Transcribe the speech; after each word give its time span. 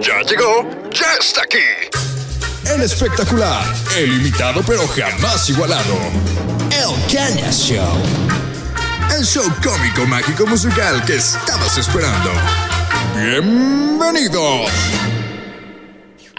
Ya 0.00 0.22
llegó, 0.22 0.68
ya 0.92 1.06
está 1.18 1.42
aquí. 1.42 1.58
El 2.72 2.82
espectacular, 2.82 3.64
el 3.96 4.12
imitado 4.20 4.62
pero 4.64 4.86
jamás 4.86 5.48
igualado. 5.50 5.96
El 6.70 7.12
Caña 7.12 7.50
Show. 7.50 8.00
El 9.16 9.24
show 9.24 9.44
cómico, 9.62 10.06
mágico, 10.06 10.46
musical 10.46 11.04
que 11.04 11.16
estabas 11.16 11.76
esperando. 11.78 12.30
Bienvenidos. 13.16 14.70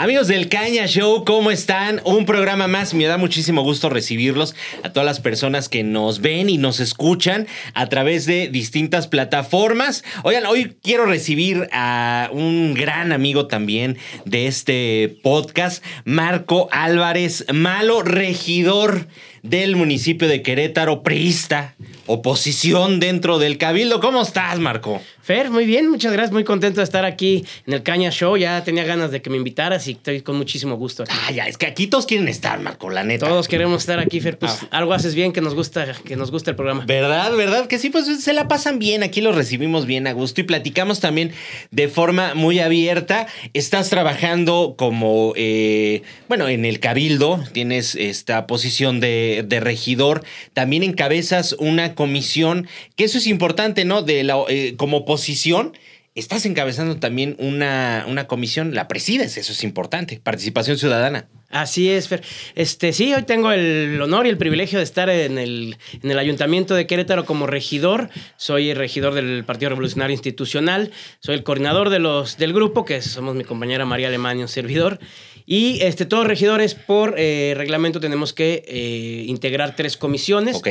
Amigos 0.02 0.30
del 0.30 0.48
Caña 0.48 0.88
Show, 0.88 1.26
¿cómo 1.26 1.52
están? 1.52 2.00
Un 2.06 2.26
programa 2.26 2.70
más. 2.70 2.94
Me 2.94 3.04
da 3.04 3.18
muchísimo 3.18 3.64
gusto 3.64 3.90
recibirlos 3.90 4.56
a 4.82 4.94
todas 4.94 5.06
las 5.06 5.20
personas 5.20 5.68
que 5.68 5.84
nos 5.84 6.22
ven 6.22 6.50
y 6.50 6.58
nos 6.58 6.80
escuchan 6.80 7.48
a 7.74 7.90
través 7.90 8.26
de 8.26 8.48
distintas 8.48 9.08
plataformas. 9.08 10.06
Oigan, 10.24 10.46
hoy 10.46 10.78
quiero 10.82 11.06
recibir 11.06 11.68
a 11.74 12.30
un 12.32 12.76
gran 12.76 13.12
amigo 13.12 13.48
también 13.48 13.98
de 14.24 14.48
este 14.48 15.20
podcast, 15.22 15.84
Marco 16.06 16.70
Álvarez 16.72 17.46
Malo, 17.52 18.02
regidor 18.02 19.06
del 19.44 19.76
municipio 19.76 20.30
de 20.30 20.42
Querétaro, 20.42 21.04
priista, 21.04 21.76
oposición 22.14 23.00
dentro 23.00 23.38
del 23.38 23.58
Cabildo. 23.60 24.00
¿Cómo 24.00 24.24
estás, 24.24 24.58
Marco? 24.58 25.00
Fer, 25.22 25.52
muy 25.52 25.66
bien, 25.68 25.88
muchas 25.92 26.12
gracias, 26.12 26.32
muy 26.32 26.44
contento 26.44 26.80
de 26.80 26.84
estar 26.84 27.06
aquí 27.06 27.46
en 27.68 27.74
el 27.74 27.84
Caña 27.84 28.10
Show. 28.10 28.36
Ya 28.36 28.64
tenía 28.64 28.84
ganas 28.84 29.12
de 29.12 29.22
que 29.22 29.30
me 29.30 29.38
invitaras 29.38 29.88
y 29.88 29.92
estoy 29.92 30.22
con 30.22 30.36
muchísimo 30.36 30.76
gusto. 30.76 31.04
Aquí. 31.04 31.12
Ah, 31.16 31.32
ya, 31.32 31.46
es 31.48 31.58
que 31.60 31.68
aquí 31.68 31.86
todos 31.86 32.08
quieren 32.08 32.28
estar, 32.28 32.60
Marco, 32.60 32.90
la 32.90 33.04
neta. 33.04 33.28
Todos 33.28 33.48
queremos 33.48 33.82
estar 33.84 34.00
aquí, 34.00 34.20
Fer. 34.22 34.40
Pues 34.40 34.52
Ah. 34.64 34.68
algo 34.72 34.94
haces 34.94 35.14
bien 35.14 35.32
que 35.34 35.42
nos 35.42 35.54
gusta, 35.54 35.94
que 36.04 36.16
nos 36.16 36.32
gusta 36.32 36.50
el 36.50 36.56
programa. 36.56 36.84
¿Verdad? 36.88 37.32
¿Verdad? 37.36 37.68
Que 37.68 37.78
sí, 37.78 37.92
pues 37.92 38.08
se 38.24 38.34
la 38.34 38.48
pasan 38.48 38.80
bien, 38.80 39.04
aquí 39.04 39.22
los 39.22 39.36
recibimos 39.36 39.86
bien 39.86 40.08
a 40.08 40.14
gusto 40.14 40.42
y 40.42 40.46
platicamos 40.46 41.00
también 41.00 41.32
de 41.70 41.88
forma 41.90 42.34
muy 42.34 42.60
abierta. 42.60 43.28
Estás 43.54 43.90
trabajando 43.92 44.74
como, 44.80 45.34
eh, 45.36 46.02
bueno, 46.28 46.48
en 46.48 46.66
el 46.66 46.80
cabildo, 46.80 47.44
tienes 47.54 47.94
esta 47.94 48.48
posición 48.48 49.00
de, 49.00 49.46
de 49.48 49.60
regidor, 49.60 50.24
también 50.54 50.82
encabezas 50.82 51.54
una 51.60 51.94
comisión, 52.00 52.66
que 52.96 53.04
eso 53.04 53.18
es 53.18 53.28
importante, 53.28 53.84
¿no? 53.84 54.04
De 54.04 54.24
la, 54.24 54.38
eh, 54.48 54.76
como 54.78 55.04
posición. 55.04 55.74
Estás 56.16 56.46
encabezando 56.46 56.96
también 56.96 57.36
una, 57.40 58.06
una 58.08 58.26
comisión, 58.26 58.74
la 58.74 58.88
presides, 58.88 59.36
eso 59.36 59.52
es 59.52 59.66
importante, 59.66 60.18
participación 60.24 60.78
ciudadana. 60.78 61.28
Así 61.50 61.90
es, 61.90 62.08
Fer. 62.08 62.24
Este, 62.56 62.94
sí, 62.94 63.14
hoy 63.14 63.24
tengo 63.24 63.52
el 63.52 64.02
honor 64.02 64.28
y 64.28 64.30
el 64.30 64.38
privilegio 64.38 64.80
de 64.80 64.86
estar 64.86 65.10
en 65.10 65.38
el, 65.38 65.76
en 66.02 66.12
el 66.12 66.18
Ayuntamiento 66.18 66.74
de 66.74 66.88
Querétaro 66.88 67.26
como 67.26 67.48
regidor. 67.48 68.10
Soy 68.38 68.70
el 68.70 68.78
regidor 68.78 69.14
del 69.14 69.44
Partido 69.44 69.70
Revolucionario 69.70 70.14
Institucional. 70.14 70.92
Soy 71.20 71.36
el 71.36 71.44
coordinador 71.44 71.90
de 71.90 72.00
los, 72.00 72.38
del 72.38 72.54
grupo, 72.54 72.86
que 72.86 73.02
somos 73.02 73.36
mi 73.36 73.44
compañera 73.44 73.84
María 73.84 74.08
Alemania, 74.08 74.46
un 74.46 74.50
servidor. 74.50 75.00
Y 75.46 75.82
este, 75.82 76.06
todos 76.06 76.28
regidores, 76.28 76.76
por 76.76 77.16
eh, 77.18 77.56
reglamento, 77.58 78.00
tenemos 78.00 78.34
que 78.34 78.64
eh, 78.68 79.26
integrar 79.28 79.76
tres 79.76 79.98
comisiones. 79.98 80.56
Ok. 80.56 80.70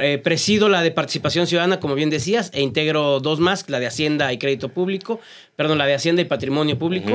Eh, 0.00 0.18
presido 0.18 0.68
la 0.68 0.82
de 0.82 0.90
participación 0.90 1.46
ciudadana, 1.46 1.78
como 1.78 1.94
bien 1.94 2.10
decías, 2.10 2.50
e 2.52 2.60
integro 2.60 3.20
dos 3.20 3.38
más, 3.38 3.68
la 3.68 3.78
de 3.78 3.86
Hacienda 3.86 4.32
y 4.32 4.38
Crédito 4.38 4.68
Público, 4.68 5.20
perdón, 5.54 5.78
la 5.78 5.86
de 5.86 5.94
Hacienda 5.94 6.22
y 6.22 6.24
Patrimonio 6.24 6.76
Público. 6.76 7.12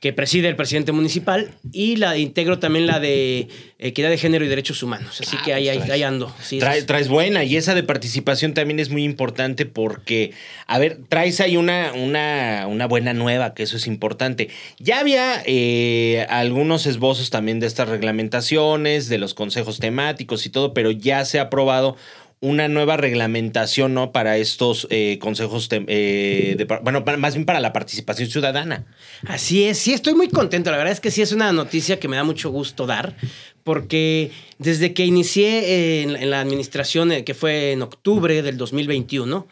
Que 0.00 0.14
preside 0.14 0.48
el 0.48 0.56
presidente 0.56 0.92
municipal, 0.92 1.50
y 1.72 1.96
la 1.96 2.16
integro 2.16 2.58
también 2.58 2.86
la 2.86 2.98
de 3.00 3.48
Equidad 3.78 4.08
de 4.08 4.16
Género 4.16 4.44
y 4.46 4.48
Derechos 4.48 4.82
Humanos. 4.82 5.20
Así 5.20 5.36
Ah, 5.38 5.42
que 5.44 5.52
ahí, 5.54 5.64
pues 5.66 5.72
ahí, 5.76 5.78
traes- 5.82 5.90
ahí 5.92 6.02
ando. 6.02 6.34
Sí, 6.42 6.58
traes 6.86 7.08
buena 7.08 7.44
y 7.44 7.56
esa 7.56 7.74
de 7.74 7.82
participación 7.82 8.54
también 8.54 8.80
es 8.80 8.88
muy 8.88 9.04
importante 9.04 9.66
porque, 9.66 10.32
a 10.66 10.78
ver, 10.78 11.00
traes 11.10 11.40
ahí 11.42 11.58
una, 11.58 11.92
una, 11.92 12.64
una 12.66 12.86
buena 12.86 13.12
nueva, 13.12 13.52
que 13.52 13.62
eso 13.64 13.76
es 13.76 13.86
importante. 13.86 14.48
Ya 14.78 15.00
había 15.00 15.42
eh, 15.44 16.26
algunos 16.30 16.86
esbozos 16.86 17.28
también 17.28 17.60
de 17.60 17.66
estas 17.66 17.88
reglamentaciones, 17.90 19.08
de 19.10 19.18
los 19.18 19.34
consejos 19.34 19.80
temáticos 19.80 20.46
y 20.46 20.50
todo, 20.50 20.72
pero 20.72 20.90
ya 20.90 21.24
se 21.26 21.38
ha 21.38 21.42
aprobado 21.42 21.96
una 22.42 22.68
nueva 22.68 22.96
reglamentación, 22.96 23.92
¿no? 23.92 24.12
Para 24.12 24.38
estos 24.38 24.86
eh, 24.90 25.18
consejos, 25.20 25.68
eh, 25.70 26.54
de 26.56 26.64
bueno, 26.82 27.04
para- 27.04 27.18
más 27.18 27.34
bien 27.34 27.44
para 27.44 27.60
la 27.60 27.72
participación 27.74 28.30
ciudadana. 28.30 28.86
Así 29.26 29.64
es, 29.64 29.78
sí, 29.78 29.92
estoy 29.92 30.14
muy 30.14 30.28
contento. 30.28 30.70
La 30.70 30.78
verdad 30.78 30.92
es 30.92 31.00
que 31.00 31.10
sí 31.10 31.20
es 31.20 31.32
una 31.32 31.52
noticia 31.52 32.00
que 32.00 32.08
me 32.08 32.16
da 32.16 32.24
mucho 32.24 32.48
gusto 32.50 32.86
dar, 32.86 33.14
porque 33.62 34.30
desde 34.58 34.94
que 34.94 35.04
inicié 35.04 36.02
en, 36.02 36.14
la- 36.14 36.22
en 36.22 36.30
la 36.30 36.40
administración, 36.40 37.12
eh, 37.12 37.24
que 37.24 37.34
fue 37.34 37.72
en 37.72 37.82
octubre 37.82 38.40
del 38.42 38.56
2021, 38.56 39.46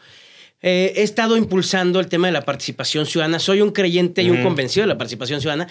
eh, 0.61 0.93
he 0.95 1.03
estado 1.03 1.37
impulsando 1.37 1.99
el 1.99 2.07
tema 2.07 2.27
de 2.27 2.33
la 2.33 2.41
participación 2.41 3.05
ciudadana. 3.05 3.37
Soy 3.39 3.61
un 3.61 3.69
creyente 3.71 4.23
y 4.23 4.29
un 4.31 4.41
convencido 4.43 4.83
de 4.83 4.87
la 4.87 4.97
participación 4.97 5.39
ciudadana. 5.41 5.67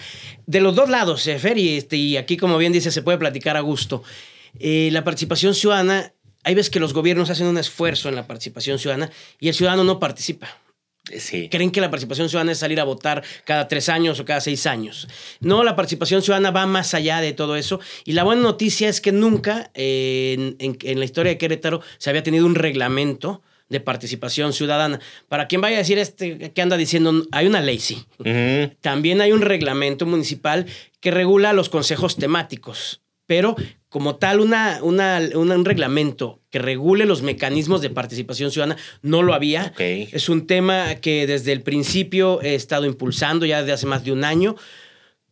De 0.47 0.61
los 0.61 0.73
dos 0.73 0.89
lados, 0.89 1.23
Fer, 1.23 1.57
y, 1.57 1.75
este, 1.77 1.97
y 1.97 2.15
aquí, 2.17 2.37
como 2.37 2.57
bien 2.57 2.71
dice, 2.71 2.91
se 2.91 3.01
puede 3.01 3.17
platicar 3.17 3.57
a 3.57 3.59
gusto. 3.59 4.03
Eh, 4.59 4.89
la 4.91 5.03
participación 5.03 5.53
ciudadana, 5.53 6.11
hay 6.43 6.55
veces 6.55 6.69
que 6.69 6.79
los 6.79 6.93
gobiernos 6.93 7.29
hacen 7.29 7.47
un 7.47 7.57
esfuerzo 7.57 8.09
en 8.09 8.15
la 8.15 8.27
participación 8.27 8.79
ciudadana 8.79 9.11
y 9.39 9.47
el 9.49 9.53
ciudadano 9.53 9.83
no 9.83 9.99
participa 9.99 10.47
Sí. 11.17 11.49
creen 11.49 11.71
que 11.71 11.81
la 11.81 11.89
participación 11.89 12.29
ciudadana 12.29 12.51
es 12.51 12.59
salir 12.59 12.79
a 12.79 12.83
votar 12.83 13.23
cada 13.43 13.67
tres 13.67 13.89
años 13.89 14.19
o 14.19 14.25
cada 14.25 14.41
seis 14.41 14.67
años. 14.67 15.07
No, 15.39 15.63
la 15.63 15.75
participación 15.75 16.21
ciudadana 16.21 16.51
va 16.51 16.67
más 16.67 16.93
allá 16.93 17.19
de 17.19 17.33
todo 17.33 17.55
eso. 17.55 17.79
Y 18.05 18.11
la 18.13 18.23
buena 18.23 18.43
noticia 18.43 18.87
es 18.89 19.01
que 19.01 19.11
nunca 19.11 19.71
eh, 19.73 20.35
en, 20.37 20.55
en- 20.59 20.77
en 20.83 20.99
la 20.99 21.05
historia 21.05 21.31
de 21.31 21.39
Querétaro 21.39 21.81
se 21.97 22.11
había 22.11 22.21
tenido 22.21 22.45
un 22.45 22.53
reglamento 22.53 23.41
de 23.69 23.79
participación 23.79 24.53
ciudadana. 24.53 24.99
Para 25.27 25.47
quien 25.47 25.61
vaya 25.61 25.77
a 25.77 25.79
decir 25.79 25.97
este 25.97 26.51
que 26.51 26.61
anda 26.61 26.77
diciendo, 26.77 27.25
hay 27.31 27.47
una 27.47 27.61
ley, 27.61 27.79
sí. 27.79 28.05
También 28.81 29.21
hay 29.21 29.31
un 29.31 29.41
reglamento 29.41 30.05
municipal 30.05 30.67
que 30.99 31.09
regula 31.09 31.53
los 31.53 31.69
consejos 31.69 32.17
temáticos, 32.17 33.01
pero 33.25 33.55
como 33.89 34.17
tal 34.17 34.39
una, 34.39 34.79
un 34.83 35.65
reglamento 35.65 36.39
que 36.51 36.59
regule 36.59 37.05
los 37.05 37.23
mecanismos 37.23 37.81
de 37.81 37.89
participación 37.89 38.51
ciudadana 38.51 38.79
no 39.01 39.23
lo 39.23 39.33
había. 39.33 39.73
Es 39.77 40.29
un 40.29 40.47
tema 40.47 40.95
que 40.95 41.25
desde 41.25 41.51
el 41.51 41.63
principio 41.63 42.41
he 42.41 42.55
estado 42.55 42.85
impulsando 42.85 43.45
ya 43.45 43.59
desde 43.59 43.73
hace 43.73 43.87
más 43.87 44.03
de 44.03 44.11
un 44.11 44.23
año. 44.23 44.55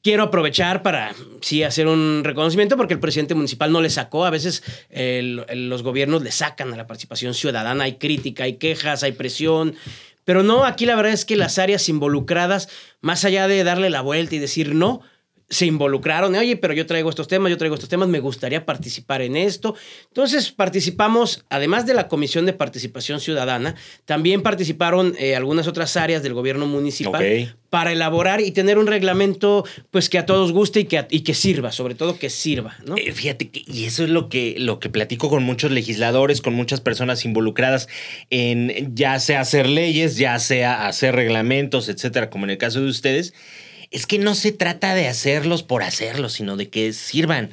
Quiero 0.01 0.23
aprovechar 0.23 0.83
para, 0.83 1.13
sí, 1.41 1.63
hacer 1.63 1.87
un 1.87 2.21
reconocimiento 2.23 2.77
porque 2.77 2.93
el 2.93 2.99
presidente 2.99 3.35
municipal 3.35 3.71
no 3.71 3.81
le 3.81 3.89
sacó. 3.89 4.25
A 4.25 4.31
veces 4.31 4.63
los 4.89 5.83
gobiernos 5.83 6.23
le 6.23 6.31
sacan 6.31 6.73
a 6.73 6.77
la 6.77 6.87
participación 6.87 7.35
ciudadana. 7.35 7.83
Hay 7.83 7.97
crítica, 7.97 8.45
hay 8.45 8.53
quejas, 8.53 9.03
hay 9.03 9.11
presión. 9.11 9.75
Pero 10.23 10.43
no, 10.43 10.65
aquí 10.65 10.85
la 10.85 10.95
verdad 10.95 11.13
es 11.13 11.25
que 11.25 11.35
las 11.35 11.59
áreas 11.59 11.89
involucradas, 11.89 12.69
más 13.01 13.23
allá 13.23 13.47
de 13.47 13.63
darle 13.63 13.89
la 13.89 14.01
vuelta 14.01 14.35
y 14.35 14.39
decir 14.39 14.73
no, 14.73 15.01
se 15.49 15.65
involucraron. 15.65 16.35
Oye, 16.35 16.57
pero 16.57 16.73
yo 16.73 16.85
traigo 16.85 17.09
estos 17.09 17.27
temas, 17.27 17.49
yo 17.49 17.57
traigo 17.57 17.75
estos 17.75 17.89
temas, 17.89 18.09
me 18.09 18.19
gustaría 18.19 18.65
participar 18.65 19.21
en 19.21 19.37
esto. 19.37 19.75
Entonces 20.07 20.51
participamos, 20.51 21.45
además 21.49 21.85
de 21.85 21.93
la 21.93 22.07
Comisión 22.07 22.45
de 22.45 22.53
Participación 22.53 23.19
Ciudadana, 23.19 23.75
también 24.05 24.41
participaron 24.41 25.15
eh, 25.17 25.35
algunas 25.35 25.67
otras 25.67 25.95
áreas 25.95 26.21
del 26.21 26.33
gobierno 26.33 26.67
municipal 26.67 27.55
para 27.69 27.91
elaborar 27.91 28.41
y 28.41 28.51
tener 28.51 28.77
un 28.77 28.87
reglamento 28.87 29.65
pues 29.91 30.09
que 30.09 30.17
a 30.17 30.25
todos 30.25 30.51
guste 30.51 30.81
y 30.81 30.85
que, 30.85 31.05
y 31.09 31.21
que 31.21 31.33
sirva, 31.33 31.71
sobre 31.71 31.95
todo 31.95 32.17
que 32.17 32.29
sirva, 32.29 32.75
¿no? 32.85 32.95
Eh, 32.97 33.11
Fíjate 33.11 33.49
que, 33.49 33.63
y 33.67 33.85
eso 33.85 34.03
es 34.03 34.09
lo 34.09 34.29
que, 34.29 34.55
lo 34.57 34.79
que 34.79 34.89
platico 34.89 35.29
con 35.29 35.43
muchos 35.43 35.71
legisladores, 35.71 36.41
con 36.41 36.53
muchas 36.53 36.81
personas 36.81 37.25
involucradas 37.25 37.87
en 38.29 38.95
ya 38.95 39.19
sea 39.19 39.41
hacer 39.41 39.67
leyes, 39.67 40.17
ya 40.17 40.39
sea 40.39 40.87
hacer 40.87 41.15
reglamentos, 41.15 41.89
etcétera, 41.89 42.29
como 42.29 42.45
en 42.45 42.51
el 42.51 42.57
caso 42.57 42.81
de 42.81 42.87
ustedes, 42.87 43.33
es 43.91 44.05
que 44.05 44.19
no 44.19 44.35
se 44.35 44.51
trata 44.51 44.95
de 44.95 45.07
hacerlos 45.07 45.63
por 45.63 45.83
hacerlos, 45.83 46.33
sino 46.33 46.57
de 46.57 46.69
que 46.69 46.93
sirvan, 46.93 47.51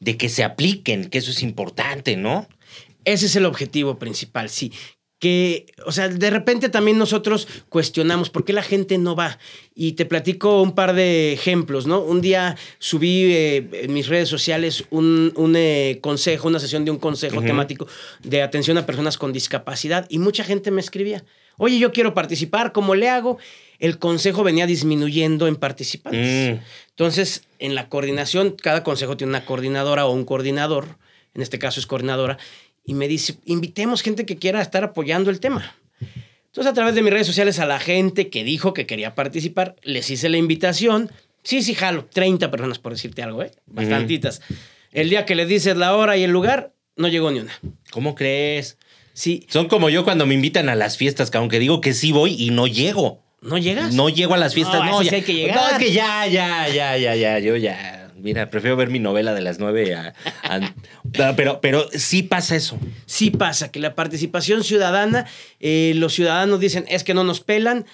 de 0.00 0.16
que 0.16 0.28
se 0.28 0.44
apliquen, 0.44 1.10
que 1.10 1.18
eso 1.18 1.30
es 1.30 1.42
importante, 1.42 2.16
¿no? 2.16 2.48
Ese 3.04 3.26
es 3.26 3.36
el 3.36 3.46
objetivo 3.46 3.98
principal, 3.98 4.48
sí. 4.48 4.72
Que, 5.20 5.66
o 5.86 5.92
sea, 5.92 6.08
de 6.08 6.30
repente 6.30 6.68
también 6.68 6.98
nosotros 6.98 7.48
cuestionamos 7.68 8.28
por 8.28 8.44
qué 8.44 8.52
la 8.52 8.62
gente 8.62 8.98
no 8.98 9.14
va. 9.14 9.38
Y 9.74 9.92
te 9.92 10.04
platico 10.04 10.60
un 10.60 10.74
par 10.74 10.94
de 10.94 11.32
ejemplos, 11.32 11.86
¿no? 11.86 12.00
Un 12.00 12.20
día 12.20 12.56
subí 12.78 13.32
eh, 13.32 13.68
en 13.72 13.92
mis 13.92 14.08
redes 14.08 14.28
sociales 14.28 14.84
un, 14.90 15.32
un, 15.36 15.54
eh, 15.56 15.98
consejo, 16.02 16.48
una 16.48 16.58
sesión 16.58 16.84
de 16.84 16.90
un 16.90 16.98
consejo 16.98 17.40
temático 17.40 17.86
de 18.22 18.42
atención 18.42 18.76
a 18.76 18.86
personas 18.86 19.16
con 19.16 19.32
discapacidad 19.32 20.06
y 20.10 20.18
mucha 20.18 20.44
gente 20.44 20.70
me 20.70 20.80
escribía, 20.80 21.24
oye, 21.58 21.78
yo 21.78 21.92
quiero 21.92 22.14
participar, 22.14 22.72
¿cómo 22.72 22.94
le 22.94 23.08
hago? 23.08 23.38
El 23.78 23.98
consejo 23.98 24.42
venía 24.42 24.66
disminuyendo 24.66 25.46
en 25.46 25.56
participantes. 25.56 26.56
Mm. 26.56 26.62
Entonces, 26.90 27.44
en 27.58 27.74
la 27.74 27.88
coordinación, 27.88 28.52
cada 28.52 28.82
consejo 28.84 29.16
tiene 29.16 29.30
una 29.30 29.44
coordinadora 29.44 30.06
o 30.06 30.12
un 30.12 30.24
coordinador, 30.24 30.96
en 31.34 31.42
este 31.42 31.58
caso 31.58 31.80
es 31.80 31.86
coordinadora, 31.86 32.38
y 32.84 32.94
me 32.94 33.08
dice, 33.08 33.36
invitemos 33.44 34.02
gente 34.02 34.26
que 34.26 34.36
quiera 34.36 34.60
estar 34.60 34.84
apoyando 34.84 35.30
el 35.30 35.40
tema. 35.40 35.74
Entonces, 36.46 36.70
a 36.70 36.74
través 36.74 36.94
de 36.94 37.02
mis 37.02 37.12
redes 37.12 37.26
sociales, 37.26 37.58
a 37.58 37.66
la 37.66 37.80
gente 37.80 38.28
que 38.28 38.44
dijo 38.44 38.74
que 38.74 38.86
quería 38.86 39.16
participar, 39.16 39.74
les 39.82 40.08
hice 40.10 40.28
la 40.28 40.36
invitación. 40.36 41.10
Sí, 41.42 41.62
sí, 41.62 41.74
jalo. 41.74 42.04
30 42.04 42.50
personas, 42.50 42.78
por 42.78 42.92
decirte 42.92 43.22
algo, 43.22 43.42
¿eh? 43.42 43.50
Bastantitas. 43.66 44.40
El 44.92 45.10
día 45.10 45.24
que 45.26 45.34
les 45.34 45.48
dices 45.48 45.76
la 45.76 45.96
hora 45.96 46.16
y 46.16 46.22
el 46.22 46.30
lugar, 46.30 46.72
no 46.96 47.08
llegó 47.08 47.32
ni 47.32 47.40
una. 47.40 47.52
¿Cómo 47.90 48.14
crees? 48.14 48.78
Sí, 49.14 49.46
Son 49.48 49.68
como 49.68 49.88
yo 49.88 50.04
cuando 50.04 50.26
me 50.26 50.34
invitan 50.34 50.68
a 50.68 50.74
las 50.74 50.98
fiestas, 50.98 51.30
que 51.30 51.38
aunque 51.38 51.58
digo 51.60 51.80
que 51.80 51.94
sí 51.94 52.12
voy 52.12 52.34
y 52.38 52.50
no 52.50 52.66
llego. 52.66 53.22
¿No 53.40 53.56
llegas? 53.58 53.94
No 53.94 54.08
llego 54.08 54.34
a 54.34 54.38
las 54.38 54.54
fiestas, 54.54 54.84
No, 54.84 55.02
sí 55.02 55.14
hay 55.14 55.22
que 55.22 55.34
llegar. 55.34 55.56
No, 55.56 55.68
es 55.68 55.78
que 55.78 55.92
ya, 55.92 56.26
ya, 56.26 56.68
ya, 56.68 56.96
ya, 56.98 57.14
ya, 57.14 57.38
yo 57.38 57.56
ya. 57.56 58.10
Mira, 58.16 58.48
prefiero 58.50 58.74
ver 58.76 58.88
mi 58.90 58.98
novela 58.98 59.34
de 59.34 59.42
las 59.42 59.58
nueve 59.58 59.94
a- 59.94 60.14
pero, 61.36 61.60
pero 61.60 61.86
sí 61.92 62.22
pasa 62.22 62.56
eso. 62.56 62.78
sí 63.06 63.30
pasa 63.30 63.70
que 63.70 63.80
la 63.80 63.94
participación 63.94 64.64
ciudadana, 64.64 65.26
eh, 65.60 65.92
los 65.96 66.14
ciudadanos 66.14 66.58
dicen 66.60 66.84
es 66.88 67.04
que 67.04 67.12
no 67.14 67.22
nos 67.24 67.40
pelan 67.40 67.84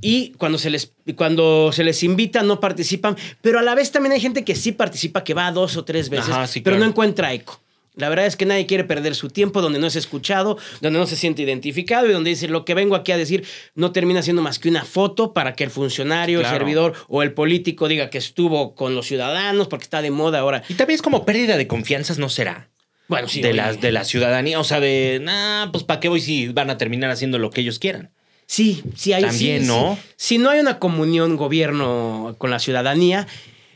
y 0.00 0.30
cuando 0.32 0.58
se 0.58 0.70
les 0.70 0.92
cuando 1.16 1.70
se 1.72 1.84
les 1.84 2.02
invita 2.02 2.42
no 2.42 2.58
participan, 2.58 3.16
pero 3.42 3.60
a 3.60 3.62
la 3.62 3.74
vez 3.76 3.92
también 3.92 4.12
hay 4.12 4.20
gente 4.20 4.44
que 4.44 4.56
sí 4.56 4.72
participa, 4.72 5.22
que 5.22 5.34
va 5.34 5.52
dos 5.52 5.76
o 5.76 5.84
tres 5.84 6.08
veces, 6.10 6.30
Ajá, 6.30 6.46
sí, 6.48 6.60
pero 6.60 6.74
claro. 6.76 6.86
no 6.86 6.90
encuentra 6.90 7.32
eco. 7.32 7.60
La 7.96 8.08
verdad 8.08 8.26
es 8.26 8.36
que 8.36 8.44
nadie 8.44 8.66
quiere 8.66 8.82
perder 8.84 9.14
su 9.14 9.28
tiempo 9.30 9.62
donde 9.62 9.78
no 9.78 9.86
es 9.86 9.94
escuchado, 9.94 10.58
donde 10.80 10.98
no 10.98 11.06
se 11.06 11.14
siente 11.16 11.42
identificado 11.42 12.08
y 12.08 12.12
donde 12.12 12.30
dice 12.30 12.48
lo 12.48 12.64
que 12.64 12.74
vengo 12.74 12.96
aquí 12.96 13.12
a 13.12 13.16
decir 13.16 13.46
no 13.76 13.92
termina 13.92 14.20
siendo 14.22 14.42
más 14.42 14.58
que 14.58 14.68
una 14.68 14.84
foto 14.84 15.32
para 15.32 15.54
que 15.54 15.62
el 15.64 15.70
funcionario, 15.70 16.40
Claro. 16.40 16.54
el 16.56 16.60
servidor 16.60 16.94
o 17.08 17.22
el 17.22 17.32
político 17.32 17.86
diga 17.86 18.10
que 18.10 18.18
estuvo 18.18 18.74
con 18.74 18.94
los 18.96 19.06
ciudadanos 19.06 19.68
porque 19.68 19.84
está 19.84 20.02
de 20.02 20.10
moda 20.10 20.40
ahora. 20.40 20.62
Y 20.68 20.74
también 20.74 20.96
es 20.96 21.02
como 21.02 21.24
pérdida 21.24 21.56
de 21.56 21.66
confianzas, 21.68 22.18
¿no 22.18 22.28
será? 22.28 22.68
Bueno, 23.06 23.28
sí. 23.28 23.40
de, 23.42 23.48
oye. 23.50 23.56
la, 23.58 23.72
de 23.74 23.92
la 23.92 24.04
ciudadanía. 24.04 24.58
O 24.58 24.64
sea, 24.64 24.80
de, 24.80 25.20
nah, 25.22 25.70
pues 25.70 25.84
¿para 25.84 26.00
qué 26.00 26.08
voy 26.08 26.20
si 26.20 26.48
van 26.48 26.70
a 26.70 26.78
terminar 26.78 27.10
haciendo 27.10 27.38
lo 27.38 27.50
que 27.50 27.60
ellos 27.60 27.78
quieran? 27.78 28.10
Sí, 28.46 28.82
sí 28.96 29.12
hay 29.12 29.22
También, 29.24 29.62
sí, 29.62 29.68
¿no? 29.68 29.96
sí. 29.96 30.12
Si 30.16 30.38
no 30.38 30.50
hay 30.50 30.60
una 30.60 30.78
comunión 30.78 31.36
gobierno 31.36 32.34
con 32.38 32.50
la 32.50 32.58
ciudadanía, 32.58 33.26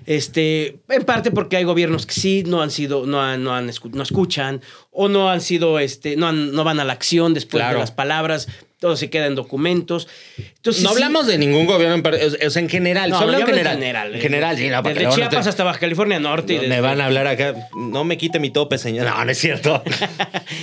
este, 0.06 0.80
en 0.88 1.04
parte 1.04 1.30
porque 1.30 1.56
hay 1.56 1.64
gobiernos 1.64 2.06
que 2.06 2.14
sí 2.14 2.42
no 2.46 2.62
han 2.62 2.70
sido, 2.70 3.06
no 3.06 3.20
han, 3.22 3.42
no 3.42 3.54
han 3.54 3.70
no 3.92 4.02
escuchan 4.02 4.60
o 4.90 5.08
no 5.08 5.30
han 5.30 5.40
sido, 5.40 5.78
este, 5.78 6.16
no, 6.16 6.26
han- 6.28 6.52
no 6.52 6.64
van 6.64 6.80
a 6.80 6.84
la 6.84 6.92
acción 6.92 7.34
después 7.34 7.60
Claro. 7.62 7.74
de 7.74 7.80
las 7.80 7.90
palabras. 7.92 8.48
Todo 8.78 8.96
se 8.96 9.10
queda 9.10 9.26
en 9.26 9.34
documentos. 9.34 10.06
Entonces, 10.36 10.82
no 10.84 10.90
sí, 10.90 10.94
hablamos 10.94 11.26
de 11.26 11.36
ningún 11.36 11.66
gobierno, 11.66 12.00
o 12.46 12.50
sea, 12.50 12.62
en 12.62 12.68
general. 12.68 13.10
No, 13.10 13.20
yo 13.30 13.38
en 13.40 13.46
general. 13.46 13.74
en 13.74 13.80
general. 13.80 14.14
En 14.14 14.20
general, 14.20 14.56
sí, 14.56 14.68
no, 14.68 14.82
Desde 14.82 15.00
luego 15.00 15.10
no 15.10 15.16
Chiapas 15.16 15.44
te- 15.44 15.48
hasta 15.50 15.64
Baja 15.64 15.78
California 15.80 16.20
Norte. 16.20 16.54
y 16.54 16.68
Me 16.68 16.80
van 16.80 17.00
a 17.00 17.06
hablar 17.06 17.26
acá. 17.26 17.54
No 17.76 18.04
me 18.04 18.16
quite 18.16 18.38
mi 18.38 18.50
tope, 18.50 18.78
señor. 18.78 19.06
No, 19.06 19.24
no 19.24 19.30
es 19.30 19.38
cierto. 19.38 19.82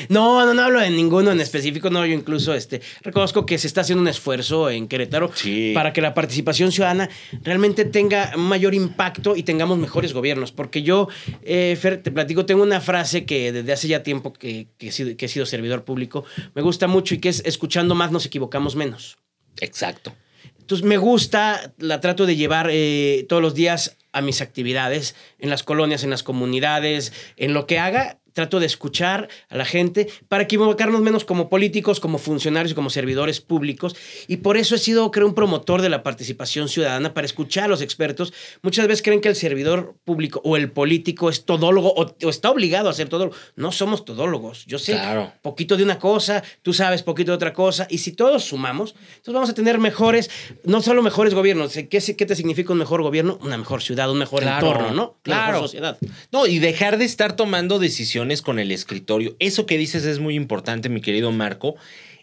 No, 0.10 0.46
no, 0.46 0.54
no 0.54 0.62
hablo 0.62 0.80
de 0.80 0.90
ninguno 0.92 1.32
en 1.32 1.42
específico. 1.42 1.90
No, 1.90 2.06
yo 2.06 2.14
incluso 2.14 2.54
este, 2.54 2.82
reconozco 3.02 3.46
que 3.46 3.58
se 3.58 3.66
está 3.68 3.82
haciendo 3.82 4.02
un 4.02 4.08
esfuerzo 4.08 4.70
en 4.70 4.88
Querétaro 4.88 5.32
Sí. 5.34 5.72
para 5.74 5.94
que 5.94 6.02
la 6.02 6.14
participación 6.14 6.72
ciudadana 6.72 7.10
realmente 7.44 7.86
tenga 7.86 8.34
mayor 8.38 8.74
impacto 8.76 9.36
y 9.36 9.44
tengamos 9.44 9.78
mejores 9.78 10.14
gobiernos. 10.14 10.52
Porque 10.52 10.84
yo, 10.84 11.08
eh, 11.44 11.78
Fer, 11.82 12.02
te 12.04 12.12
platico, 12.12 12.46
tengo 12.46 12.62
una 12.64 12.82
frase 12.82 13.26
que 13.26 13.52
desde 13.52 13.74
hace 13.74 13.88
ya 13.88 14.04
tiempo 14.04 14.32
que, 14.34 14.68
que 14.78 14.90
he 14.90 14.92
sido, 14.92 15.16
que 15.18 15.26
he 15.26 15.30
sido 15.30 15.46
servidor 15.46 15.84
público, 15.84 16.24
me 16.54 16.62
gusta 16.62 16.88
mucho 16.88 17.16
y 17.16 17.20
que 17.20 17.30
es 17.30 17.42
escuchando 17.46 17.96
más 17.96 18.05
nos 18.12 18.26
equivocamos 18.26 18.76
menos. 18.76 19.18
Exacto. 19.62 20.14
Entonces 20.60 20.86
me 20.86 20.98
gusta, 20.98 21.74
la 21.78 22.02
trato 22.02 22.26
de 22.26 22.36
llevar 22.36 22.70
eh, 22.72 23.26
todos 23.30 23.42
los 23.42 23.54
días 23.54 23.98
a 24.14 24.22
mis 24.22 24.42
actividades, 24.42 25.16
en 25.38 25.50
las 25.50 25.64
colonias, 25.64 26.04
en 26.04 26.10
las 26.10 26.24
comunidades, 26.24 27.14
en 27.38 27.54
lo 27.54 27.68
que 27.68 27.78
haga, 27.78 28.20
trato 28.36 28.60
de 28.60 28.66
escuchar 28.66 29.30
a 29.50 29.56
la 29.58 29.66
gente 29.66 30.08
para 30.28 30.44
equivocarnos 30.44 31.02
menos 31.02 31.24
como 31.24 31.50
políticos, 31.50 32.00
como 32.02 32.18
funcionarios, 32.20 32.74
como 32.76 32.90
servidores 32.90 33.40
públicos. 33.40 33.96
Y 34.28 34.38
por 34.38 34.58
eso 34.58 34.76
he 34.76 34.78
sido, 34.78 35.10
creo, 35.10 35.26
un 35.26 35.34
promotor 35.34 35.82
de 35.82 35.90
la 35.90 36.04
participación 36.04 36.68
ciudadana, 36.68 37.14
para 37.14 37.26
escuchar 37.26 37.64
a 37.64 37.68
los 37.70 37.82
expertos. 37.82 38.34
Muchas 38.62 38.88
veces 38.88 39.02
creen 39.02 39.22
que 39.22 39.30
el 39.30 39.36
servidor 39.38 39.96
público 40.04 40.42
o 40.44 40.58
el 40.58 40.70
político 40.70 41.30
es 41.30 41.46
todólogo 41.46 41.94
o, 41.96 42.14
o 42.24 42.30
está 42.30 42.52
obligado 42.52 42.90
a 42.90 42.94
ser 42.94 43.08
todólogo. 43.08 43.36
No 43.56 43.72
somos 43.72 44.04
todólogos. 44.06 44.66
Yo 44.66 44.78
sé 44.80 44.92
Claro. 44.92 45.32
poquito 45.42 45.78
de 45.78 45.84
una 45.84 45.98
cosa, 45.98 46.44
tú 46.62 46.74
sabes 46.74 47.04
poquito 47.04 47.32
de 47.32 47.36
otra 47.38 47.54
cosa, 47.54 47.88
y 47.90 48.00
si 48.00 48.12
todos 48.12 48.44
sumamos, 48.44 48.96
entonces 49.10 49.34
vamos 49.34 49.50
a 49.50 49.54
tener 49.54 49.80
mejores, 49.80 50.30
no 50.66 50.82
solo 50.82 51.02
mejores 51.02 51.34
gobiernos, 51.34 51.72
¿qué, 51.74 51.88
qué 51.88 52.26
te 52.26 52.36
significa 52.36 52.74
un 52.74 52.80
mejor 52.80 53.02
gobierno? 53.02 53.40
Una 53.42 53.58
mejor 53.58 53.82
ciudad, 53.82 54.12
un 54.12 54.18
mejor 54.20 54.42
Claro, 54.42 54.68
entorno, 54.68 54.92
¿no? 54.92 55.04
Una 55.04 55.16
claro. 55.24 55.52
mejor 55.54 55.62
sociedad. 55.70 55.98
No, 56.34 56.48
y 56.48 56.60
dejar 56.60 56.98
de 56.98 57.06
estar 57.06 57.36
tomando 57.38 57.80
decisiones 57.80 58.25
con 58.42 58.60
el 58.60 58.72
escritorio. 58.72 59.36
Eso 59.40 59.66
que 59.66 59.78
dices 59.78 60.06
es 60.06 60.20
muy 60.20 60.36
importante, 60.36 60.90
mi 60.90 61.02
querido 61.02 61.32
Marco. 61.32 61.76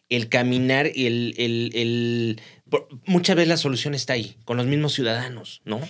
El 0.09 0.29
caminar, 0.29 0.87
el, 0.95 1.35
el, 1.39 2.41
Muchas 3.07 3.37
veces 3.37 3.49
la 3.49 3.57
solución 3.57 3.95
está 3.95 4.13
ahí, 4.15 4.37
con 4.45 4.57
los 4.57 4.67
mismos 4.67 4.93
ciudadanos, 4.93 5.63
¿no? 5.65 5.81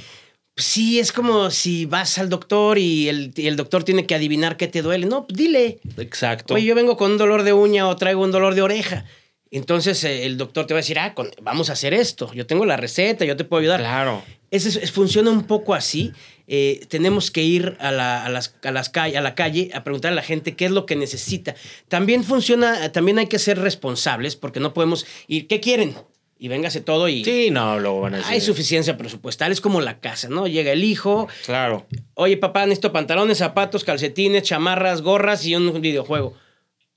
Sí, 0.56 0.98
es 0.98 1.12
como 1.12 1.50
si 1.50 1.86
vas 1.86 2.18
al 2.18 2.28
doctor 2.28 2.76
y 2.78 3.08
el, 3.08 3.32
y 3.34 3.46
el 3.46 3.56
doctor 3.56 3.84
tiene 3.84 4.04
que 4.06 4.14
adivinar 4.14 4.56
qué 4.56 4.68
te 4.68 4.82
duele. 4.82 5.06
No, 5.06 5.26
dile. 5.28 5.78
Exacto. 5.96 6.54
Oye, 6.54 6.66
yo 6.66 6.74
vengo 6.74 6.96
con 6.96 7.12
un 7.12 7.18
dolor 7.18 7.42
de 7.42 7.52
uña 7.54 7.88
o 7.88 7.96
traigo 7.96 8.22
un 8.22 8.30
dolor 8.32 8.54
de 8.54 8.62
oreja. 8.62 9.04
Entonces 9.50 10.04
eh, 10.04 10.26
el 10.26 10.36
doctor 10.36 10.66
te 10.66 10.74
va 10.74 10.78
a 10.78 10.82
decir, 10.82 10.98
ah, 10.98 11.14
con- 11.14 11.30
vamos 11.42 11.70
a 11.70 11.72
hacer 11.72 11.94
esto. 11.94 12.32
Yo 12.34 12.46
tengo 12.46 12.66
la 12.66 12.76
receta, 12.76 13.24
yo 13.24 13.36
te 13.36 13.44
puedo 13.44 13.60
ayudar. 13.62 13.80
Claro. 13.80 14.22
Es, 14.52 14.66
es- 14.66 14.92
funciona 14.92 15.30
un 15.30 15.44
poco 15.48 15.74
así. 15.74 16.12
Eh, 16.46 16.84
tenemos 16.88 17.30
que 17.30 17.42
ir 17.42 17.76
a 17.80 17.90
la, 17.90 18.24
a, 18.24 18.28
las, 18.28 18.54
a, 18.62 18.70
las 18.70 18.88
calle, 18.90 19.16
a 19.16 19.20
la 19.22 19.34
calle 19.34 19.70
a 19.74 19.82
preguntar 19.82 20.12
a 20.12 20.14
la 20.14 20.22
gente 20.22 20.54
qué 20.54 20.66
es 20.66 20.70
lo 20.70 20.86
que 20.86 20.94
necesita. 20.94 21.54
También 21.88 22.22
funciona, 22.22 22.92
también 22.92 23.18
hay 23.18 23.26
que 23.26 23.38
ser 23.38 23.58
responsables 23.58 24.36
porque 24.36 24.60
no 24.60 24.74
podemos 24.74 25.06
ir, 25.26 25.46
¿qué 25.48 25.60
quieren? 25.60 25.94
Y 26.38 26.48
véngase 26.48 26.80
todo 26.80 27.08
y 27.08 27.24
Sí, 27.24 27.50
no, 27.52 27.78
luego 27.78 28.00
van 28.00 28.14
a 28.14 28.16
decir. 28.18 28.32
hay 28.32 28.40
suficiencia 28.40 28.98
presupuestal. 28.98 29.52
Es 29.52 29.60
como 29.60 29.80
la 29.80 30.00
casa, 30.00 30.28
¿no? 30.28 30.48
Llega 30.48 30.72
el 30.72 30.82
hijo, 30.84 31.28
Claro. 31.46 31.86
oye 32.14 32.36
papá, 32.36 32.62
necesito 32.66 32.92
pantalones, 32.92 33.38
zapatos, 33.38 33.84
calcetines, 33.84 34.42
chamarras, 34.42 35.00
gorras 35.02 35.46
y 35.46 35.54
un 35.54 35.80
videojuego. 35.80 36.34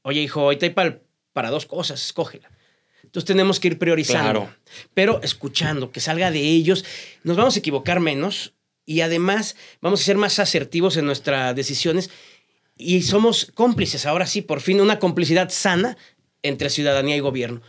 Oye 0.02 0.22
hijo, 0.22 0.42
ahorita 0.42 0.66
hay 0.66 0.72
para, 0.72 1.00
para 1.32 1.52
dos 1.52 1.68
cosas, 1.68 2.04
escógela. 2.04 2.50
Entonces 3.16 3.28
tenemos 3.28 3.62
que 3.62 3.70
ir 3.70 3.80
priorizando. 3.80 4.42
Claro. 4.42 4.56
Pero 4.94 5.22
escuchando, 5.24 5.90
que 5.90 6.02
salga 6.02 6.32
de 6.32 6.42
ellos, 6.42 6.84
nos 7.24 7.38
vamos 7.38 7.56
a 7.56 7.60
equivocar 7.60 8.02
menos 8.02 8.56
y 8.86 9.00
además 9.00 9.56
vamos 9.80 10.02
a 10.02 10.04
ser 10.04 10.18
más 10.18 10.38
asertivos 10.38 10.98
en 10.98 11.06
nuestras 11.06 11.56
decisiones 11.56 12.10
y 12.76 13.04
somos 13.04 13.50
cómplices, 13.54 14.06
ahora 14.06 14.28
sí, 14.28 14.42
por 14.42 14.60
fin, 14.60 14.82
una 14.82 15.00
complicidad 15.00 15.50
sana 15.50 15.96
entre 16.44 16.70
ciudadanía 16.70 17.16
y 17.16 17.22
gobierno. 17.22 17.62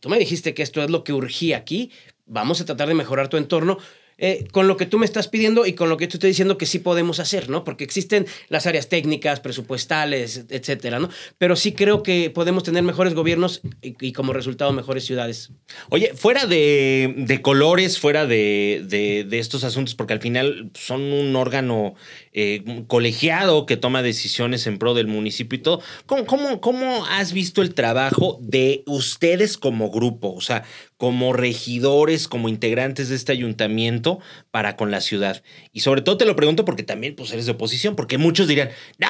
Tú 0.00 0.10
me 0.10 0.18
dijiste 0.18 0.52
que 0.52 0.62
esto 0.62 0.84
es 0.84 0.90
lo 0.90 1.02
que 1.02 1.14
urgía 1.14 1.56
aquí, 1.56 1.90
vamos 2.26 2.60
a 2.60 2.66
tratar 2.66 2.86
de 2.88 2.94
mejorar 2.94 3.28
tu 3.28 3.38
entorno. 3.38 3.78
Eh, 4.20 4.46
con 4.52 4.68
lo 4.68 4.76
que 4.76 4.86
tú 4.86 4.98
me 4.98 5.04
estás 5.06 5.26
pidiendo 5.26 5.66
y 5.66 5.72
con 5.72 5.88
lo 5.88 5.96
que 5.96 6.06
te 6.06 6.14
estoy 6.16 6.28
diciendo 6.30 6.56
que 6.56 6.66
sí 6.66 6.78
podemos 6.78 7.18
hacer, 7.18 7.48
¿no? 7.50 7.64
Porque 7.64 7.82
existen 7.82 8.26
las 8.48 8.66
áreas 8.66 8.88
técnicas, 8.88 9.40
presupuestales, 9.40 10.44
etcétera, 10.50 10.98
¿no? 11.00 11.08
Pero 11.38 11.56
sí 11.56 11.72
creo 11.72 12.02
que 12.04 12.30
podemos 12.30 12.62
tener 12.62 12.82
mejores 12.84 13.14
gobiernos 13.14 13.62
y, 13.82 13.96
y 14.00 14.12
como 14.12 14.32
resultado 14.32 14.72
mejores 14.72 15.04
ciudades. 15.04 15.50
Oye, 15.88 16.12
fuera 16.14 16.46
de, 16.46 17.14
de 17.16 17.42
colores, 17.42 17.98
fuera 17.98 18.26
de, 18.26 18.82
de- 18.84 19.24
de 19.28 19.38
estos 19.40 19.64
asuntos, 19.64 19.94
porque 19.94 20.12
al 20.12 20.20
final 20.20 20.70
son 20.74 21.00
un 21.00 21.34
órgano 21.34 21.94
eh, 22.32 22.84
colegiado 22.86 23.64
que 23.66 23.76
toma 23.76 24.02
decisiones 24.02 24.66
en 24.66 24.78
pro 24.78 24.94
del 24.94 25.06
municipio 25.06 25.58
y 25.58 25.62
todo, 25.62 25.80
¿cómo, 26.06 26.26
cómo, 26.26 26.60
cómo 26.60 27.06
has 27.06 27.32
visto 27.32 27.62
el 27.62 27.74
trabajo 27.74 28.38
de 28.42 28.82
ustedes 28.86 29.56
como 29.56 29.90
grupo? 29.90 30.32
O 30.34 30.40
sea, 30.40 30.64
como 31.00 31.32
regidores, 31.32 32.28
como 32.28 32.50
integrantes 32.50 33.08
de 33.08 33.16
este 33.16 33.32
ayuntamiento 33.32 34.20
para 34.50 34.76
con 34.76 34.90
la 34.90 35.00
ciudad. 35.00 35.42
Y 35.72 35.80
sobre 35.80 36.02
todo 36.02 36.18
te 36.18 36.26
lo 36.26 36.36
pregunto 36.36 36.66
porque 36.66 36.82
también 36.82 37.16
pues, 37.16 37.32
eres 37.32 37.46
de 37.46 37.52
oposición, 37.52 37.96
porque 37.96 38.18
muchos 38.18 38.46
dirían, 38.48 38.68
no, 38.98 39.08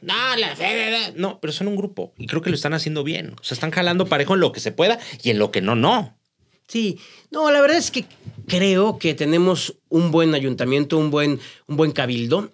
no, 0.00 0.14
la 0.38 0.56
no, 1.14 1.38
pero 1.38 1.52
son 1.52 1.68
un 1.68 1.76
grupo 1.76 2.14
y 2.16 2.26
creo 2.26 2.40
que 2.40 2.48
lo 2.48 2.56
están 2.56 2.72
haciendo 2.72 3.04
bien. 3.04 3.34
O 3.38 3.44
sea, 3.44 3.54
están 3.54 3.70
jalando 3.70 4.06
parejo 4.06 4.32
en 4.32 4.40
lo 4.40 4.50
que 4.50 4.60
se 4.60 4.72
pueda 4.72 4.98
y 5.22 5.28
en 5.28 5.38
lo 5.38 5.50
que 5.50 5.60
no, 5.60 5.74
no. 5.74 6.16
Sí, 6.68 6.98
no, 7.30 7.50
la 7.50 7.60
verdad 7.60 7.76
es 7.76 7.90
que 7.90 8.06
creo 8.48 8.96
que 8.98 9.12
tenemos 9.12 9.76
un 9.90 10.10
buen 10.10 10.34
ayuntamiento, 10.34 10.96
un 10.96 11.10
buen, 11.10 11.38
un 11.66 11.76
buen 11.76 11.92
cabildo. 11.92 12.50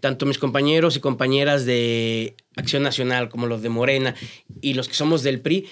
Tanto 0.00 0.26
mis 0.26 0.38
compañeros 0.38 0.96
y 0.96 1.00
compañeras 1.00 1.66
de 1.66 2.34
Acción 2.56 2.82
Nacional 2.82 3.28
como 3.28 3.46
los 3.46 3.62
de 3.62 3.68
Morena 3.68 4.16
y 4.60 4.74
los 4.74 4.88
que 4.88 4.94
somos 4.94 5.22
del 5.22 5.40
PRI, 5.40 5.68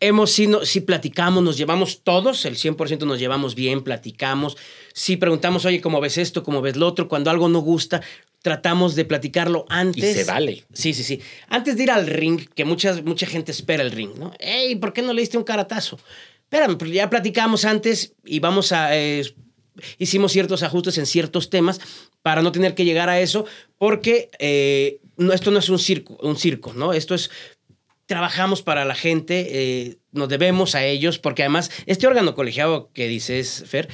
hemos 0.00 0.38
no, 0.40 0.64
sí 0.64 0.80
platicamos, 0.80 1.42
nos 1.42 1.56
llevamos 1.56 2.02
todos, 2.02 2.44
el 2.44 2.56
100% 2.56 3.06
nos 3.06 3.18
llevamos 3.18 3.54
bien, 3.54 3.82
platicamos. 3.82 4.56
Sí 4.92 5.16
preguntamos, 5.16 5.64
oye, 5.64 5.80
¿cómo 5.80 6.00
ves 6.00 6.18
esto? 6.18 6.42
¿Cómo 6.42 6.62
ves 6.62 6.76
lo 6.76 6.86
otro? 6.86 7.08
Cuando 7.08 7.30
algo 7.30 7.48
no 7.48 7.60
gusta, 7.60 8.02
tratamos 8.42 8.96
de 8.96 9.04
platicarlo 9.04 9.66
antes. 9.68 10.16
Y 10.16 10.20
se 10.20 10.24
vale. 10.24 10.64
Sí, 10.72 10.94
sí, 10.94 11.04
sí. 11.04 11.20
Antes 11.48 11.76
de 11.76 11.84
ir 11.84 11.90
al 11.90 12.06
ring, 12.06 12.48
que 12.54 12.64
muchas, 12.64 13.04
mucha 13.04 13.26
gente 13.26 13.52
espera 13.52 13.82
el 13.82 13.92
ring, 13.92 14.12
¿no? 14.18 14.32
Ey, 14.38 14.76
¿por 14.76 14.92
qué 14.92 15.02
no 15.02 15.12
le 15.12 15.20
diste 15.20 15.38
un 15.38 15.44
caratazo? 15.44 15.98
Espérame, 16.42 16.76
pues 16.76 16.90
ya 16.90 17.08
platicamos 17.08 17.64
antes 17.64 18.14
y 18.24 18.40
vamos 18.40 18.72
a... 18.72 18.96
eh, 18.96 19.22
hicimos 19.98 20.32
ciertos 20.32 20.62
ajustes 20.62 20.98
en 20.98 21.06
ciertos 21.06 21.50
temas 21.50 21.80
para 22.22 22.42
no 22.42 22.52
tener 22.52 22.74
que 22.74 22.84
llegar 22.84 23.08
a 23.08 23.20
eso, 23.20 23.46
porque 23.78 24.30
eh, 24.38 25.00
no, 25.16 25.32
esto 25.32 25.50
no 25.50 25.58
es 25.58 25.68
un 25.68 25.78
circo, 25.78 26.18
un 26.22 26.36
circo, 26.36 26.72
¿no? 26.74 26.92
Esto 26.92 27.14
es 27.14 27.30
trabajamos 28.10 28.62
para 28.62 28.84
la 28.84 28.96
gente, 28.96 29.46
eh, 29.52 29.98
nos 30.10 30.28
debemos 30.28 30.74
a 30.74 30.84
ellos, 30.84 31.20
porque 31.20 31.44
además 31.44 31.70
este 31.86 32.08
órgano 32.08 32.34
colegiado 32.34 32.90
que 32.92 33.06
dices, 33.06 33.62
Fer, 33.68 33.88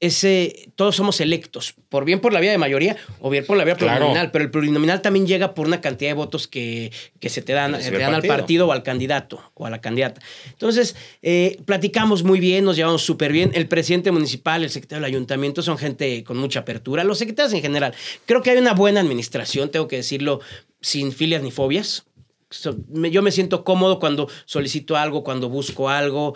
ese, 0.00 0.68
todos 0.76 0.96
somos 0.96 1.18
electos, 1.22 1.74
por 1.88 2.04
bien 2.04 2.20
por 2.20 2.34
la 2.34 2.40
vía 2.40 2.50
de 2.50 2.58
mayoría 2.58 2.94
o 3.20 3.30
bien 3.30 3.46
por 3.46 3.56
la 3.56 3.64
vía 3.64 3.74
Claro. 3.76 3.92
plurinominal, 3.94 4.30
pero 4.32 4.44
el 4.44 4.50
plurinominal 4.50 5.00
también 5.00 5.26
llega 5.26 5.54
por 5.54 5.66
una 5.66 5.80
cantidad 5.80 6.10
de 6.10 6.14
votos 6.14 6.46
que, 6.46 6.92
que 7.20 7.30
se 7.30 7.40
te 7.40 7.54
dan, 7.54 7.72
te 7.78 7.86
al 8.04 8.12
partido. 8.12 8.34
partido 8.34 8.66
o 8.66 8.72
al 8.72 8.82
candidato 8.82 9.50
o 9.54 9.64
a 9.64 9.70
la 9.70 9.80
candidata. 9.80 10.20
Entonces, 10.50 10.94
eh, 11.22 11.56
platicamos 11.64 12.22
muy 12.22 12.38
bien, 12.38 12.64
nos 12.66 12.76
llevamos 12.76 13.02
súper 13.02 13.32
bien. 13.32 13.52
El 13.54 13.66
presidente 13.66 14.10
municipal, 14.10 14.62
el 14.62 14.68
secretario 14.70 15.02
del 15.04 15.14
ayuntamiento 15.14 15.62
son 15.62 15.78
gente 15.78 16.22
con 16.24 16.36
mucha 16.36 16.60
apertura, 16.60 17.02
los 17.02 17.16
secretarios 17.16 17.54
en 17.54 17.62
general. 17.62 17.94
Creo 18.26 18.42
que 18.42 18.50
hay 18.50 18.58
una 18.58 18.74
buena 18.74 19.00
administración, 19.00 19.70
tengo 19.70 19.88
que 19.88 19.96
decirlo, 19.96 20.40
sin 20.82 21.12
filias 21.12 21.42
ni 21.42 21.50
fobias. 21.50 22.04
Yo 22.52 23.22
me 23.22 23.32
siento 23.32 23.64
cómodo 23.64 23.98
cuando 23.98 24.28
solicito 24.44 24.96
algo, 24.96 25.24
cuando 25.24 25.48
busco 25.48 25.88
algo 25.88 26.34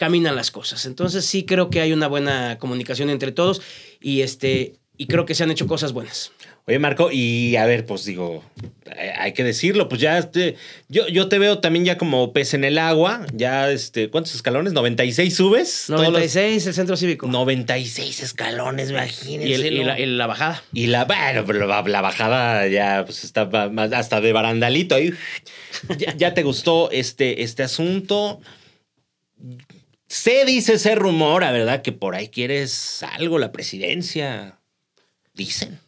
caminan 0.00 0.34
las 0.34 0.50
cosas. 0.50 0.86
Entonces 0.86 1.26
sí 1.26 1.44
creo 1.44 1.68
que 1.68 1.82
hay 1.82 1.92
una 1.92 2.08
buena 2.08 2.58
comunicación 2.58 3.10
entre 3.10 3.32
todos 3.32 3.60
y 4.00 4.22
este 4.22 4.80
y 4.96 5.06
creo 5.06 5.26
que 5.26 5.34
se 5.34 5.44
han 5.44 5.50
hecho 5.50 5.66
cosas 5.66 5.92
buenas. 5.92 6.32
Oye, 6.70 6.78
Marco, 6.78 7.10
y 7.10 7.56
a 7.56 7.66
ver, 7.66 7.84
pues 7.84 8.04
digo, 8.04 8.44
eh, 8.96 9.12
hay 9.18 9.32
que 9.32 9.42
decirlo, 9.42 9.88
pues 9.88 10.00
ya, 10.00 10.18
este, 10.18 10.54
yo, 10.88 11.08
yo 11.08 11.28
te 11.28 11.40
veo 11.40 11.58
también 11.58 11.84
ya 11.84 11.98
como 11.98 12.32
pez 12.32 12.54
en 12.54 12.62
el 12.62 12.78
agua, 12.78 13.26
ya, 13.34 13.72
este, 13.72 14.08
¿cuántos 14.08 14.36
escalones? 14.36 14.72
¿96 14.72 15.30
subes? 15.32 15.84
Todos 15.88 16.00
los- 16.02 16.10
96 16.12 16.64
el 16.68 16.74
centro 16.74 16.96
cívico. 16.96 17.26
96 17.26 18.22
escalones, 18.22 18.90
imagínense. 18.90 19.48
y, 19.48 19.52
el- 19.54 19.72
y 19.72 19.82
la, 19.82 19.98
y 19.98 20.06
la 20.06 20.28
bajada. 20.28 20.62
Y 20.72 20.86
la, 20.86 21.06
bueno, 21.06 21.66
la, 21.66 21.82
la 21.82 22.00
bajada 22.02 22.68
ya 22.68 23.02
pues 23.04 23.24
está 23.24 23.46
más- 23.68 23.92
hasta 23.92 24.20
de 24.20 24.32
barandalito 24.32 24.94
ahí. 24.94 25.12
Ya, 25.98 26.14
ya 26.16 26.34
te 26.34 26.44
gustó 26.44 26.88
este, 26.92 27.42
este 27.42 27.64
asunto. 27.64 28.40
Se 30.06 30.44
dice 30.44 30.74
ese 30.74 30.94
rumor, 30.94 31.42
a 31.42 31.50
verdad, 31.50 31.82
que 31.82 31.90
por 31.92 32.14
ahí 32.14 32.28
quieres 32.28 33.02
algo, 33.02 33.38
la 33.38 33.50
presidencia. 33.52 34.58
Dicen. 35.34 35.80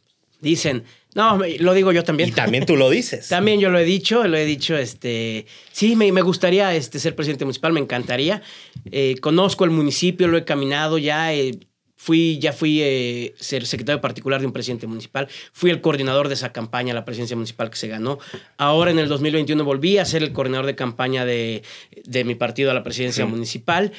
Dicen, 0.42 0.84
no, 1.14 1.38
lo 1.60 1.72
digo 1.72 1.92
yo 1.92 2.04
también. 2.04 2.28
Y 2.28 2.32
también 2.32 2.66
tú 2.66 2.76
lo 2.76 2.90
dices. 2.90 3.28
También 3.30 3.60
yo 3.60 3.70
lo 3.70 3.78
he 3.78 3.84
dicho, 3.84 4.26
lo 4.28 4.36
he 4.36 4.44
dicho, 4.44 4.76
este, 4.76 5.46
sí, 5.72 5.96
me, 5.96 6.12
me 6.12 6.20
gustaría 6.20 6.74
este, 6.74 6.98
ser 6.98 7.14
presidente 7.16 7.44
municipal, 7.46 7.72
me 7.72 7.80
encantaría. 7.80 8.42
Eh, 8.90 9.16
conozco 9.20 9.64
el 9.64 9.70
municipio, 9.70 10.26
lo 10.28 10.36
he 10.36 10.44
caminado 10.44 10.98
ya, 10.98 11.32
eh, 11.32 11.58
fui, 11.96 12.38
ya 12.40 12.52
fui 12.52 12.80
eh, 12.82 13.34
ser 13.38 13.64
secretario 13.66 14.00
particular 14.00 14.40
de 14.40 14.46
un 14.46 14.52
presidente 14.52 14.86
municipal, 14.88 15.28
fui 15.52 15.70
el 15.70 15.80
coordinador 15.80 16.26
de 16.26 16.34
esa 16.34 16.50
campaña, 16.52 16.92
la 16.94 17.04
presidencia 17.04 17.36
municipal 17.36 17.70
que 17.70 17.76
se 17.76 17.86
ganó. 17.86 18.18
Ahora 18.56 18.90
en 18.90 18.98
el 18.98 19.08
2021 19.08 19.62
volví 19.64 19.98
a 19.98 20.04
ser 20.04 20.22
el 20.24 20.32
coordinador 20.32 20.66
de 20.66 20.74
campaña 20.74 21.24
de, 21.24 21.62
de 22.04 22.24
mi 22.24 22.34
partido 22.34 22.70
a 22.72 22.74
la 22.74 22.82
presidencia 22.82 23.24
Sí. 23.24 23.30
municipal. 23.30 23.92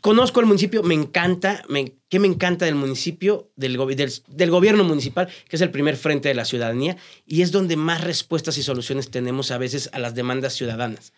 Conozco 0.00 0.40
el 0.40 0.46
municipio, 0.46 0.82
me 0.82 0.94
encanta, 0.94 1.62
¿qué 2.08 2.18
me 2.18 2.26
encanta 2.26 2.64
del 2.64 2.74
municipio, 2.74 3.50
del 3.56 3.76
gobierno 3.76 4.84
municipal, 4.84 5.28
que 5.48 5.56
es 5.56 5.62
el 5.62 5.70
primer 5.70 5.96
frente 5.96 6.28
de 6.28 6.34
la 6.34 6.44
ciudadanía 6.44 6.96
y 7.26 7.42
es 7.42 7.52
donde 7.52 7.76
más 7.76 8.02
respuestas 8.02 8.56
y 8.58 8.62
soluciones 8.62 9.10
tenemos 9.10 9.50
a 9.50 9.58
veces 9.58 9.90
a 9.92 9.98
las 9.98 10.14
demandas 10.14 10.54
ciudadanas. 10.54 11.12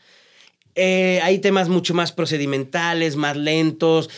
Eh, 0.74 1.20
hay 1.22 1.38
temas 1.38 1.68
mucho 1.68 1.94
más 1.94 2.12
procedimentales, 2.12 3.16
más 3.16 3.36
lentos, 3.36 4.10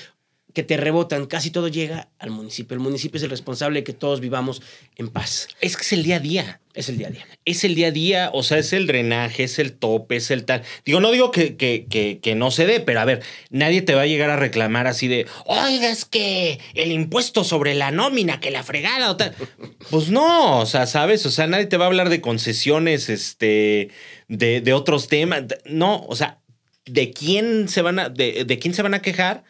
que 0.56 0.62
te 0.62 0.78
rebotan. 0.78 1.26
Casi 1.26 1.50
todo 1.50 1.68
llega 1.68 2.08
al 2.18 2.30
municipio. 2.30 2.74
El 2.74 2.80
municipio 2.80 3.18
es 3.18 3.22
el 3.24 3.28
responsable 3.28 3.80
de 3.80 3.84
que 3.84 3.92
todos 3.92 4.20
vivamos 4.20 4.62
en 4.96 5.10
paz. 5.10 5.48
Es 5.60 5.76
que 5.76 5.82
es 5.82 5.92
el 5.92 6.02
día 6.02 6.16
a 6.16 6.20
día. 6.20 6.60
Es 6.72 6.88
el 6.88 6.96
día 6.96 7.08
a 7.08 7.10
día. 7.10 7.26
Es 7.44 7.62
el 7.64 7.74
día 7.74 7.88
a 7.88 7.90
día, 7.90 8.30
o 8.32 8.42
sea, 8.42 8.56
es 8.56 8.72
el 8.72 8.86
drenaje, 8.86 9.44
es 9.44 9.58
el 9.58 9.74
tope, 9.74 10.16
es 10.16 10.30
el 10.30 10.46
tal. 10.46 10.62
Digo, 10.86 11.00
no 11.00 11.10
digo 11.10 11.30
que, 11.30 11.58
que, 11.58 11.84
que, 11.90 12.20
que 12.22 12.34
no 12.34 12.50
se 12.50 12.64
dé, 12.64 12.80
pero 12.80 13.00
a 13.00 13.04
ver, 13.04 13.22
nadie 13.50 13.82
te 13.82 13.94
va 13.94 14.00
a 14.00 14.06
llegar 14.06 14.30
a 14.30 14.36
reclamar 14.36 14.86
así 14.86 15.08
de, 15.08 15.26
oiga, 15.44 15.90
es 15.90 16.06
que 16.06 16.58
el 16.72 16.90
impuesto 16.90 17.44
sobre 17.44 17.74
la 17.74 17.90
nómina, 17.90 18.40
que 18.40 18.50
la 18.50 18.62
fregada 18.62 19.10
o 19.10 19.16
tal. 19.16 19.34
Pues 19.90 20.08
no, 20.08 20.60
o 20.60 20.66
sea, 20.66 20.86
¿sabes? 20.86 21.26
O 21.26 21.30
sea, 21.30 21.46
nadie 21.46 21.66
te 21.66 21.76
va 21.76 21.84
a 21.84 21.88
hablar 21.88 22.08
de 22.08 22.22
concesiones, 22.22 23.10
este, 23.10 23.90
de, 24.28 24.62
de 24.62 24.72
otros 24.72 25.08
temas. 25.08 25.44
No, 25.66 26.06
o 26.08 26.16
sea, 26.16 26.38
¿de 26.86 27.10
quién 27.10 27.68
se 27.68 27.82
van 27.82 27.98
a, 27.98 28.08
de, 28.08 28.44
de 28.46 28.58
quién 28.58 28.72
se 28.72 28.80
van 28.80 28.94
a 28.94 29.02
quejar? 29.02 29.44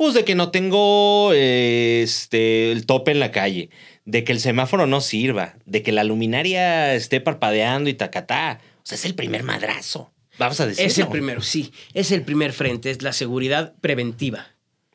Pues 0.00 0.14
de 0.14 0.24
que 0.24 0.34
no 0.34 0.50
tengo 0.50 1.30
eh, 1.34 2.00
este, 2.02 2.72
el 2.72 2.86
tope 2.86 3.10
en 3.10 3.20
la 3.20 3.30
calle, 3.32 3.68
de 4.06 4.24
que 4.24 4.32
el 4.32 4.40
semáforo 4.40 4.86
no 4.86 5.02
sirva, 5.02 5.56
de 5.66 5.82
que 5.82 5.92
la 5.92 6.04
luminaria 6.04 6.94
esté 6.94 7.20
parpadeando 7.20 7.90
y 7.90 7.92
tacatá. 7.92 8.62
O 8.78 8.80
sea, 8.82 8.96
es 8.96 9.04
el 9.04 9.14
primer 9.14 9.42
madrazo. 9.42 10.10
Vamos 10.38 10.58
a 10.58 10.66
decir. 10.66 10.86
Es 10.86 10.96
el 10.98 11.08
primero, 11.08 11.42
sí. 11.42 11.70
Es 11.92 12.12
el 12.12 12.22
primer 12.22 12.54
frente, 12.54 12.90
es 12.90 13.02
la 13.02 13.12
seguridad 13.12 13.74
preventiva. 13.82 14.46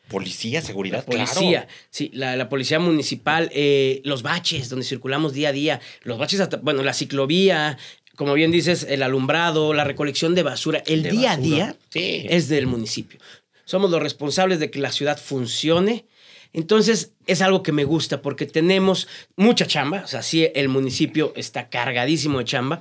Policía, 0.07 0.63
seguridad, 0.63 1.05
Policía, 1.05 1.65
claro. 1.65 1.67
sí, 1.91 2.09
la, 2.11 2.35
la 2.35 2.49
policía 2.49 2.79
municipal, 2.79 3.51
eh, 3.53 4.01
los 4.05 4.23
baches 4.23 4.69
donde 4.69 4.87
circulamos 4.87 5.33
día 5.33 5.49
a 5.49 5.51
día, 5.51 5.81
los 6.01 6.17
baches, 6.17 6.39
hasta, 6.39 6.57
bueno, 6.57 6.81
la 6.81 6.93
ciclovía, 6.95 7.77
como 8.15 8.33
bien 8.33 8.49
dices, 8.49 8.87
el 8.89 9.03
alumbrado, 9.03 9.75
la 9.75 9.83
recolección 9.83 10.33
de 10.33 10.41
basura, 10.41 10.81
el 10.87 11.03
De 11.03 11.11
día 11.11 11.29
basura. 11.29 11.33
a 11.33 11.37
día 11.37 11.75
Sí. 11.89 12.25
es 12.27 12.47
del 12.49 12.65
municipio. 12.65 13.19
Somos 13.65 13.91
los 13.91 14.01
responsables 14.01 14.59
de 14.59 14.71
que 14.71 14.79
la 14.79 14.91
ciudad 14.91 15.19
funcione. 15.19 16.05
Entonces 16.53 17.11
es 17.27 17.41
algo 17.41 17.61
que 17.63 17.71
me 17.73 17.83
gusta 17.83 18.21
porque 18.21 18.45
tenemos 18.45 19.07
mucha 19.35 19.65
chamba, 19.67 20.01
o 20.05 20.07
sea, 20.07 20.21
sí, 20.21 20.47
el 20.55 20.69
municipio 20.69 21.33
está 21.35 21.67
cargadísimo 21.69 22.39
de 22.39 22.45
chamba, 22.45 22.79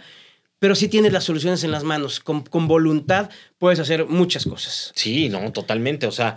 pero 0.60 0.74
sí 0.76 0.86
tienes 0.88 1.12
las 1.12 1.24
soluciones 1.24 1.64
en 1.64 1.72
las 1.72 1.82
manos. 1.82 2.20
Con, 2.20 2.42
con 2.44 2.68
voluntad 2.68 3.30
puedes 3.58 3.80
hacer 3.80 4.06
muchas 4.06 4.44
cosas. 4.44 4.92
Sí, 4.94 5.28
no, 5.28 5.50
totalmente. 5.52 6.06
O 6.06 6.12
sea, 6.12 6.36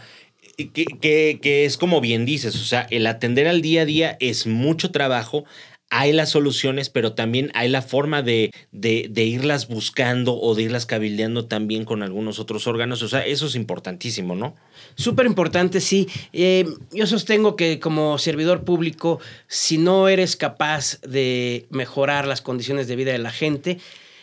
que, 0.58 0.86
que- 1.00 1.40
que 1.42 1.66
es 1.66 1.78
como 1.78 2.02
bien 2.02 2.26
dices, 2.26 2.56
o 2.56 2.66
sea, 2.66 2.88
el 2.90 3.06
atender 3.06 3.48
al 3.48 3.62
día 3.62 3.84
a 3.84 3.86
día 3.86 4.18
es 4.20 4.48
mucho 4.48 4.90
trabajo. 4.92 5.46
Hay 5.90 6.12
las 6.12 6.30
soluciones, 6.30 6.90
pero 6.90 7.14
también 7.14 7.50
hay 7.54 7.70
la 7.70 7.82
forma 7.82 8.22
de, 8.22 8.52
de, 8.72 9.24
irlas 9.24 9.68
buscando 9.70 10.38
o 10.38 10.54
de 10.54 10.64
irlas 10.64 10.86
cabildeando 10.86 11.46
también 11.46 11.86
con 11.86 12.04
algunos 12.04 12.40
otros 12.40 12.68
órganos. 12.68 13.02
O 13.04 13.08
sea, 13.08 13.26
eso 13.26 13.48
es 13.48 13.56
importantísimo, 13.56 14.36
¿no? 14.36 14.56
Súper 14.96 15.26
importante, 15.26 15.80
sí. 15.80 16.08
Eh, 16.34 16.66
yo 16.92 17.08
sostengo 17.08 17.56
que 17.56 17.80
como 17.80 18.18
servidor 18.18 18.66
público, 18.66 19.20
si 19.48 19.78
no 19.78 20.10
eres 20.10 20.36
capaz 20.36 21.00
de 21.02 21.68
mejorar 21.70 22.28
las 22.28 22.42
condiciones 22.42 22.88
de 22.88 22.96
vida 22.98 23.14
de 23.14 23.20
la 23.20 23.32
gente, 23.32 23.80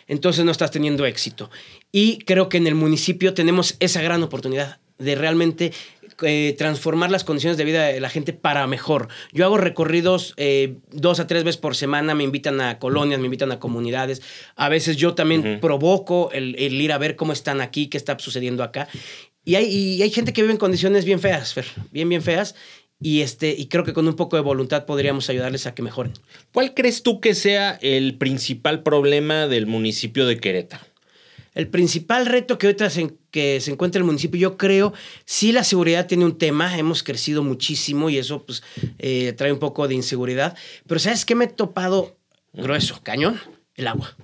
entonces 0.07 0.45
no 0.45 0.51
estás 0.51 0.71
teniendo 0.71 1.05
éxito. 1.05 1.49
Y 1.91 2.19
creo 2.19 2.49
que 2.49 2.57
en 2.57 2.67
el 2.67 2.75
municipio 2.75 3.33
tenemos 3.33 3.75
esa 3.79 4.01
gran 4.01 4.21
oportunidad 4.21 4.79
de 4.97 5.15
realmente 5.15 5.73
eh, 6.21 6.55
transformar 6.57 7.11
las 7.11 7.23
condiciones 7.23 7.57
de 7.57 7.65
vida 7.65 7.85
de 7.85 7.99
la 7.99 8.09
gente 8.09 8.33
para 8.33 8.65
mejor. 8.67 9.07
Yo 9.31 9.45
hago 9.45 9.57
recorridos 9.57 10.33
eh, 10.37 10.75
dos 10.91 11.19
a 11.19 11.27
tres 11.27 11.43
veces 11.43 11.57
por 11.57 11.75
semana, 11.75 12.15
me 12.15 12.23
invitan 12.23 12.61
a 12.61 12.79
colonias, 12.79 13.19
me 13.19 13.25
invitan 13.25 13.51
a 13.51 13.59
comunidades. 13.59 14.21
A 14.55 14.69
veces 14.69 14.97
yo 14.97 15.15
también 15.15 15.59
provoco 15.59 16.29
el, 16.31 16.55
el 16.57 16.81
ir 16.81 16.91
a 16.91 16.97
ver 16.97 17.15
cómo 17.15 17.33
están 17.33 17.61
aquí, 17.61 17.87
qué 17.87 17.97
está 17.97 18.17
sucediendo 18.19 18.63
acá. 18.63 18.87
Y 19.43 19.55
hay, 19.55 19.65
y 19.65 20.01
hay 20.01 20.09
gente 20.09 20.33
que 20.33 20.41
vive 20.41 20.53
en 20.53 20.57
condiciones 20.57 21.05
bien 21.05 21.19
feas, 21.19 21.53
Fer, 21.53 21.65
bien, 21.91 22.09
bien 22.09 22.21
feas. 22.21 22.55
Y, 22.99 23.21
este, 23.21 23.53
y 23.55 23.67
creo 23.67 23.83
que 23.83 23.93
con 23.93 24.07
un 24.07 24.15
poco 24.15 24.37
de 24.37 24.41
voluntad 24.41 24.85
podríamos 24.85 25.29
ayudarles 25.29 25.67
a 25.67 25.75
que 25.75 25.81
mejoren. 25.81 26.13
¿Cuál 26.53 26.73
crees 26.73 27.03
tú 27.03 27.19
que 27.19 27.35
sea 27.35 27.77
el 27.81 28.17
principal 28.17 28.83
problema 28.83 29.47
del 29.47 29.67
municipio 29.67 30.25
de 30.25 30.39
Querétaro? 30.39 30.83
El 31.55 31.67
principal 31.69 32.25
reto 32.25 32.57
que 32.57 32.67
ahorita 32.67 32.89
se, 32.89 33.01
en- 33.01 33.17
que 33.31 33.59
se 33.61 33.71
encuentra 33.71 33.97
el 33.99 34.05
municipio, 34.05 34.39
yo 34.39 34.57
creo, 34.57 34.93
sí 35.25 35.51
la 35.51 35.63
seguridad 35.63 36.05
tiene 36.05 36.25
un 36.25 36.37
tema, 36.37 36.77
hemos 36.77 37.01
crecido 37.01 37.41
muchísimo 37.43 38.09
y 38.09 38.17
eso 38.17 38.45
pues 38.45 38.61
eh, 38.99 39.33
trae 39.37 39.51
un 39.51 39.59
poco 39.59 39.87
de 39.87 39.95
inseguridad. 39.95 40.55
Pero 40.85 40.99
¿sabes 40.99 41.25
qué 41.25 41.33
me 41.33 41.45
he 41.45 41.47
topado 41.47 42.17
grueso, 42.53 42.99
cañón? 43.01 43.39
El 43.75 43.87
agua. 43.87 44.15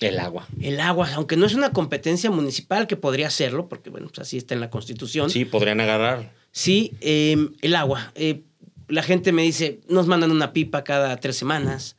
El 0.00 0.18
agua. 0.18 0.46
El 0.60 0.80
agua, 0.80 1.10
aunque 1.14 1.36
no 1.36 1.44
es 1.46 1.54
una 1.54 1.72
competencia 1.72 2.30
municipal 2.30 2.86
que 2.86 2.96
podría 2.96 3.26
hacerlo, 3.26 3.68
porque 3.68 3.90
bueno, 3.90 4.06
pues 4.08 4.20
así 4.20 4.36
está 4.38 4.54
en 4.54 4.60
la 4.60 4.70
constitución. 4.70 5.28
Sí, 5.28 5.44
podrían 5.44 5.80
agarrar. 5.80 6.32
Sí, 6.52 6.92
eh, 7.00 7.36
el 7.62 7.74
agua. 7.74 8.12
Eh, 8.14 8.42
la 8.88 9.02
gente 9.02 9.32
me 9.32 9.42
dice, 9.42 9.80
nos 9.88 10.06
mandan 10.06 10.30
una 10.30 10.52
pipa 10.54 10.84
cada 10.84 11.16
tres 11.18 11.36
semanas. 11.36 11.96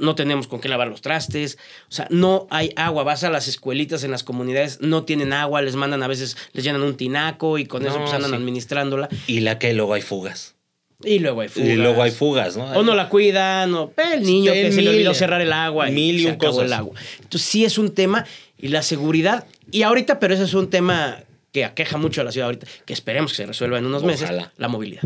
No 0.00 0.14
tenemos 0.14 0.48
con 0.48 0.60
qué 0.60 0.68
lavar 0.68 0.88
los 0.88 1.02
trastes. 1.02 1.58
O 1.88 1.92
sea, 1.92 2.08
no 2.10 2.46
hay 2.50 2.72
agua. 2.74 3.04
Vas 3.04 3.22
a 3.22 3.30
las 3.30 3.46
escuelitas 3.46 4.02
en 4.02 4.10
las 4.10 4.24
comunidades, 4.24 4.80
no 4.80 5.04
tienen 5.04 5.32
agua, 5.32 5.62
les 5.62 5.76
mandan 5.76 6.02
a 6.02 6.08
veces, 6.08 6.36
les 6.52 6.64
llenan 6.64 6.82
un 6.82 6.96
tinaco 6.96 7.58
y 7.58 7.66
con 7.66 7.86
eso 7.86 7.98
pues 7.98 8.12
andan 8.12 8.30
sí. 8.30 8.36
administrándola. 8.36 9.08
Y 9.26 9.40
la 9.40 9.58
que 9.58 9.72
luego 9.74 9.94
hay 9.94 10.02
fugas. 10.02 10.56
Y 11.02 11.18
luego 11.18 11.40
hay 11.40 11.48
fugas. 11.48 11.68
Y 11.68 11.76
luego 11.76 12.02
hay 12.02 12.10
fugas, 12.10 12.56
¿no? 12.56 12.64
O 12.72 12.82
no 12.82 12.94
la 12.94 13.08
cuidan, 13.08 13.72
o 13.74 13.92
el 14.12 14.22
niño 14.22 14.52
que 14.52 14.70
se 14.72 14.82
le 14.82 14.90
olvidó 14.90 15.14
cerrar 15.14 15.40
el 15.40 15.52
agua 15.52 15.88
y 15.88 15.92
mil 15.92 16.16
y 16.16 16.22
se 16.22 16.28
un 16.28 16.34
acabó 16.34 16.52
cosas. 16.52 16.66
el 16.66 16.72
agua. 16.72 16.94
Entonces 17.22 17.48
sí 17.48 17.64
es 17.64 17.78
un 17.78 17.94
tema 17.94 18.26
y 18.58 18.68
la 18.68 18.82
seguridad 18.82 19.46
y 19.70 19.82
ahorita, 19.82 20.18
pero 20.18 20.34
ese 20.34 20.44
es 20.44 20.54
un 20.54 20.68
tema 20.68 21.22
que 21.52 21.64
aqueja 21.64 21.96
mucho 21.96 22.20
a 22.20 22.24
la 22.24 22.32
ciudad 22.32 22.46
ahorita, 22.46 22.66
que 22.84 22.92
esperemos 22.92 23.32
que 23.32 23.38
se 23.38 23.46
resuelva 23.46 23.78
en 23.78 23.86
unos 23.86 24.04
meses, 24.04 24.30
la 24.56 24.68
movilidad. 24.68 25.02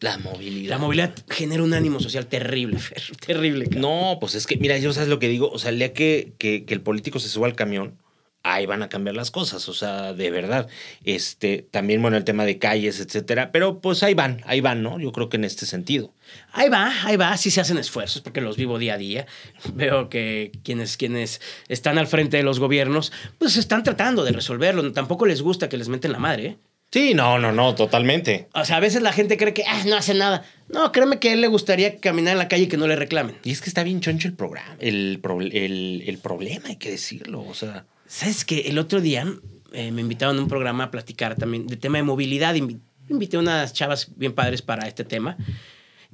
La 0.00 0.18
movilidad. 0.18 0.70
La 0.70 0.78
movilidad 0.78 1.14
genera 1.28 1.62
un 1.62 1.74
ánimo 1.74 2.00
social 2.00 2.26
terrible, 2.26 2.78
Fer, 2.78 3.02
terrible. 3.26 3.64
cabrón. 3.64 3.82
No, 3.82 4.18
pues 4.18 4.34
es 4.34 4.46
que, 4.46 4.56
mira, 4.56 4.78
yo 4.78 4.92
sabes 4.92 5.08
lo 5.08 5.18
que 5.18 5.28
digo. 5.28 5.50
O 5.50 5.58
sea, 5.58 5.70
el 5.70 5.78
día 5.78 5.92
que, 5.92 6.32
que, 6.38 6.64
que 6.64 6.74
el 6.74 6.80
político 6.80 7.18
se 7.18 7.28
suba 7.28 7.46
al 7.46 7.54
camión, 7.54 7.98
ahí 8.42 8.66
van 8.66 8.82
a 8.82 8.88
cambiar 8.88 9.16
las 9.16 9.30
cosas, 9.30 9.68
o 9.68 9.74
sea, 9.74 10.12
de 10.12 10.30
verdad. 10.30 10.68
Este, 11.04 11.66
también, 11.70 12.00
bueno, 12.00 12.16
el 12.16 12.24
tema 12.24 12.44
de 12.44 12.58
calles, 12.58 13.00
etcétera, 13.00 13.52
pero 13.52 13.80
pues 13.80 14.02
ahí 14.02 14.14
van, 14.14 14.42
ahí 14.46 14.60
van, 14.60 14.82
¿no? 14.82 14.98
Yo 14.98 15.12
creo 15.12 15.28
que 15.28 15.36
en 15.36 15.44
este 15.44 15.66
sentido. 15.66 16.14
Ahí 16.52 16.68
va, 16.68 16.92
ahí 17.04 17.16
va, 17.16 17.36
sí 17.36 17.50
se 17.50 17.60
hacen 17.60 17.78
esfuerzos 17.78 18.22
porque 18.22 18.40
los 18.40 18.56
vivo 18.56 18.78
día 18.78 18.94
a 18.94 18.98
día. 18.98 19.26
Veo 19.74 20.08
que 20.08 20.52
quienes, 20.64 20.96
quienes 20.96 21.40
están 21.68 21.98
al 21.98 22.06
frente 22.06 22.36
de 22.36 22.42
los 22.42 22.58
gobiernos, 22.58 23.12
pues 23.38 23.56
están 23.56 23.82
tratando 23.82 24.24
de 24.24 24.32
resolverlo. 24.32 24.90
Tampoco 24.92 25.26
les 25.26 25.42
gusta 25.42 25.68
que 25.68 25.76
les 25.76 25.88
meten 25.88 26.12
la 26.12 26.18
madre, 26.18 26.46
¿eh? 26.46 26.58
Sí, 26.92 27.14
no, 27.14 27.38
no, 27.38 27.52
no, 27.52 27.74
totalmente. 27.76 28.48
O 28.52 28.64
sea, 28.64 28.76
a 28.76 28.80
veces 28.80 29.00
la 29.02 29.12
gente 29.12 29.36
cree 29.36 29.54
que 29.54 29.64
ah, 29.64 29.82
no 29.86 29.96
hace 29.96 30.12
nada. 30.14 30.44
No, 30.68 30.90
créeme 30.90 31.18
que 31.20 31.28
a 31.30 31.32
él 31.34 31.40
le 31.40 31.46
gustaría 31.46 31.98
caminar 31.98 32.32
en 32.32 32.38
la 32.38 32.48
calle 32.48 32.64
y 32.64 32.66
que 32.66 32.76
no 32.76 32.88
le 32.88 32.96
reclamen. 32.96 33.36
Y 33.44 33.52
es 33.52 33.60
que 33.60 33.70
está 33.70 33.84
bien 33.84 34.00
choncho 34.00 34.26
el 34.26 34.34
programa, 34.34 34.74
el, 34.80 35.18
pro- 35.22 35.40
el, 35.40 36.02
el 36.06 36.18
problema, 36.18 36.68
hay 36.68 36.76
que 36.76 36.90
decirlo, 36.90 37.42
o 37.46 37.54
sea. 37.54 37.84
¿Sabes 38.08 38.44
que 38.44 38.62
El 38.62 38.78
otro 38.78 39.00
día 39.00 39.24
eh, 39.72 39.92
me 39.92 40.00
invitaron 40.00 40.36
a 40.38 40.42
un 40.42 40.48
programa 40.48 40.84
a 40.84 40.90
platicar 40.90 41.36
también 41.36 41.68
de 41.68 41.76
tema 41.76 41.98
de 41.98 42.02
movilidad. 42.02 42.54
Invi- 42.56 42.80
Invité 43.08 43.36
a 43.36 43.40
unas 43.40 43.72
chavas 43.72 44.08
bien 44.16 44.32
padres 44.32 44.62
para 44.62 44.86
este 44.88 45.04
tema. 45.04 45.36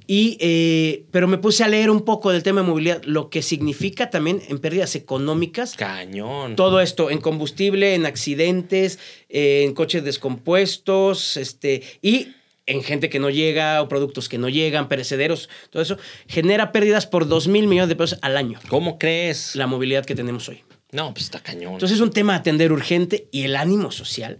Y, 0.07 0.37
eh, 0.39 1.05
pero 1.11 1.27
me 1.27 1.37
puse 1.37 1.65
a 1.65 1.67
leer 1.67 1.89
un 1.89 2.01
poco 2.01 2.31
del 2.31 2.41
tema 2.41 2.61
de 2.61 2.67
movilidad, 2.67 3.03
lo 3.03 3.29
que 3.29 3.41
significa 3.41 4.09
también 4.09 4.41
en 4.47 4.59
pérdidas 4.59 4.95
económicas. 4.95 5.75
Cañón. 5.75 6.55
Todo 6.55 6.79
esto 6.79 7.11
en 7.11 7.19
combustible, 7.19 7.93
en 7.93 8.05
accidentes, 8.05 8.99
eh, 9.27 9.63
en 9.65 9.73
coches 9.73 10.05
descompuestos, 10.05 11.35
este, 11.35 11.83
y 12.01 12.29
en 12.65 12.83
gente 12.83 13.09
que 13.09 13.19
no 13.19 13.29
llega 13.29 13.81
o 13.81 13.89
productos 13.89 14.29
que 14.29 14.37
no 14.37 14.47
llegan, 14.47 14.87
perecederos, 14.87 15.49
todo 15.69 15.81
eso, 15.81 15.97
genera 16.27 16.71
pérdidas 16.71 17.05
por 17.05 17.27
2 17.27 17.49
mil 17.49 17.67
millones 17.67 17.89
de 17.89 17.95
pesos 17.95 18.19
al 18.21 18.37
año, 18.37 18.59
¿Cómo 18.69 18.97
crees? 18.97 19.55
la 19.55 19.67
movilidad 19.67 20.05
que 20.05 20.15
tenemos 20.15 20.47
hoy. 20.47 20.63
No, 20.93 21.13
pues 21.13 21.25
está 21.25 21.41
cañón. 21.41 21.73
Entonces 21.73 21.97
es 21.97 22.01
un 22.01 22.11
tema 22.11 22.33
a 22.33 22.37
atender 22.37 22.71
urgente 22.71 23.27
y 23.31 23.43
el 23.43 23.57
ánimo 23.57 23.91
social 23.91 24.39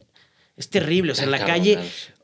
es 0.57 0.69
terrible. 0.69 1.11
O 1.11 1.15
sea, 1.15 1.25
en 1.25 1.31
la 1.31 1.45
calle. 1.45 1.79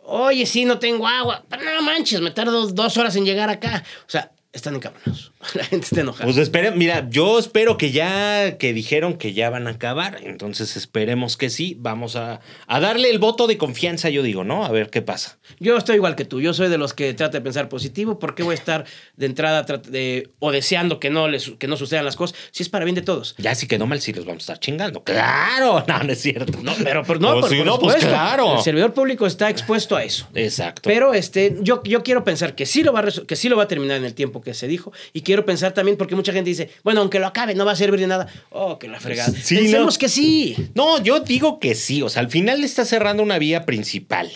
Oye, 0.05 0.45
sí, 0.45 0.65
no 0.65 0.79
tengo 0.79 1.07
agua. 1.07 1.43
No 1.49 1.81
manches, 1.81 2.21
me 2.21 2.31
tardo 2.31 2.67
dos 2.67 2.97
horas 2.97 3.15
en 3.15 3.25
llegar 3.25 3.49
acá. 3.49 3.83
O 4.07 4.09
sea, 4.09 4.31
están 4.53 4.75
encabronados. 4.75 5.33
La 5.55 5.63
gente 5.65 5.83
está 5.85 6.01
enojada. 6.01 6.23
Pues 6.25 6.37
esperen, 6.37 6.77
mira, 6.77 7.07
yo 7.09 7.37
espero 7.39 7.77
que 7.77 7.91
ya, 7.91 8.57
que 8.57 8.71
dijeron 8.73 9.15
que 9.17 9.33
ya 9.33 9.49
van 9.49 9.67
a 9.67 9.71
acabar, 9.71 10.19
entonces 10.23 10.77
esperemos 10.77 11.35
que 11.37 11.49
sí, 11.49 11.75
vamos 11.79 12.15
a, 12.15 12.39
a 12.67 12.79
darle 12.79 13.09
el 13.09 13.19
voto 13.19 13.47
de 13.47 13.57
confianza, 13.57 14.09
yo 14.09 14.23
digo, 14.23 14.43
¿no? 14.43 14.63
A 14.63 14.69
ver 14.69 14.89
qué 14.89 15.01
pasa. 15.01 15.37
Yo 15.59 15.75
estoy 15.77 15.95
igual 15.95 16.15
que 16.15 16.23
tú. 16.25 16.39
Yo 16.39 16.53
soy 16.53 16.69
de 16.69 16.77
los 16.77 16.93
que 16.93 17.13
trata 17.13 17.39
de 17.39 17.41
pensar 17.41 17.67
positivo. 17.67 18.19
¿Por 18.19 18.35
qué 18.35 18.43
voy 18.43 18.53
a 18.53 18.57
estar 18.57 18.85
de 19.17 19.25
entrada 19.25 19.63
de- 19.63 20.29
o 20.39 20.51
deseando 20.51 20.99
que 20.99 21.09
no, 21.09 21.27
les, 21.27 21.51
que 21.57 21.67
no 21.67 21.75
sucedan 21.75 22.05
las 22.05 22.15
cosas? 22.15 22.37
Si 22.51 22.63
es 22.63 22.69
para 22.69 22.85
bien 22.85 22.95
de 22.95 23.01
todos. 23.01 23.35
Ya 23.39 23.55
si 23.55 23.67
quedó 23.67 23.87
mal, 23.87 23.99
sí 24.01 24.13
los 24.13 24.25
vamos 24.25 24.41
a 24.41 24.53
estar 24.53 24.59
chingando. 24.59 25.03
¡Claro! 25.03 25.83
No, 25.93 26.03
no 26.03 26.13
es 26.13 26.21
cierto. 26.21 26.59
No, 26.61 26.73
pero, 26.83 27.03
pero 27.03 27.19
no, 27.19 27.31
Pues 27.33 27.41
por, 27.41 27.49
sí, 27.49 27.57
por 27.57 27.65
no, 27.65 27.79
pues 27.79 27.93
supuesto. 27.95 28.07
claro. 28.09 28.57
El 28.57 28.63
servidor 28.63 28.93
público 28.93 29.25
está 29.25 29.49
expuesto 29.49 29.95
a 29.95 30.03
eso. 30.03 30.27
Exacto. 30.33 30.81
Pero 30.83 31.13
este, 31.13 31.57
yo, 31.61 31.81
yo 31.83 32.03
quiero 32.03 32.23
pensar 32.23 32.55
que 32.55 32.65
sí, 32.65 32.83
lo 32.83 32.93
va 32.93 32.99
a 33.01 33.03
que 33.27 33.35
sí 33.35 33.49
lo 33.49 33.57
va 33.57 33.63
a 33.63 33.67
terminar 33.67 33.97
en 33.97 34.05
el 34.05 34.13
tiempo 34.13 34.41
que 34.43 34.53
se 34.53 34.67
dijo. 34.67 34.91
Y 35.13 35.21
quiero 35.21 35.45
pensar 35.45 35.73
también, 35.73 35.97
porque 35.97 36.15
mucha 36.15 36.33
gente 36.33 36.49
dice, 36.49 36.69
bueno, 36.83 37.01
aunque 37.01 37.19
lo 37.19 37.27
acabe, 37.27 37.55
no 37.55 37.65
va 37.65 37.71
a 37.71 37.75
servir 37.75 37.99
de 37.99 38.07
nada. 38.07 38.27
Oh, 38.49 38.77
que 38.79 38.87
la 38.87 38.99
fregada. 38.99 39.31
Sí, 39.31 39.55
Pensemos 39.55 39.95
no. 39.95 39.99
que 39.99 40.09
sí. 40.09 40.55
No, 40.75 41.01
yo 41.01 41.19
digo 41.21 41.59
que 41.59 41.75
sí. 41.75 42.01
O 42.01 42.09
sea, 42.09 42.21
al 42.21 42.29
final 42.29 42.59
le 42.59 42.65
está 42.65 42.85
cerrando 42.85 43.23
una 43.23 43.39
vía 43.39 43.65
principal. 43.65 44.31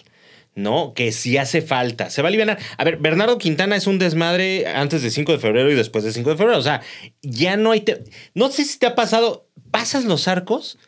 ¿No? 0.55 0.93
Que 0.95 1.11
sí 1.11 1.37
hace 1.37 1.61
falta. 1.61 2.09
Se 2.09 2.23
va 2.23 2.27
a 2.27 2.29
aliviar. 2.29 2.57
A 2.77 2.83
ver, 2.83 2.97
Bernardo 2.97 3.37
Quintana 3.37 3.75
es 3.75 3.85
un 3.85 3.99
desmadre 3.99 4.65
antes 4.65 5.03
de 5.03 5.11
5 5.11 5.33
de 5.33 5.37
febrero 5.37 5.71
y 5.71 5.75
después 5.75 6.03
de 6.03 6.11
5 6.11 6.31
de 6.31 6.35
febrero. 6.35 6.57
O 6.57 6.63
sea, 6.63 6.81
ya 7.21 7.57
no 7.57 7.69
hay. 7.73 7.81
te- 7.81 8.03
No 8.33 8.49
sé 8.49 8.65
si 8.65 8.79
te 8.79 8.87
ha 8.87 8.95
pasado. 8.95 9.47
Pasas 9.69 10.05
los 10.05 10.27
arcos 10.27 10.79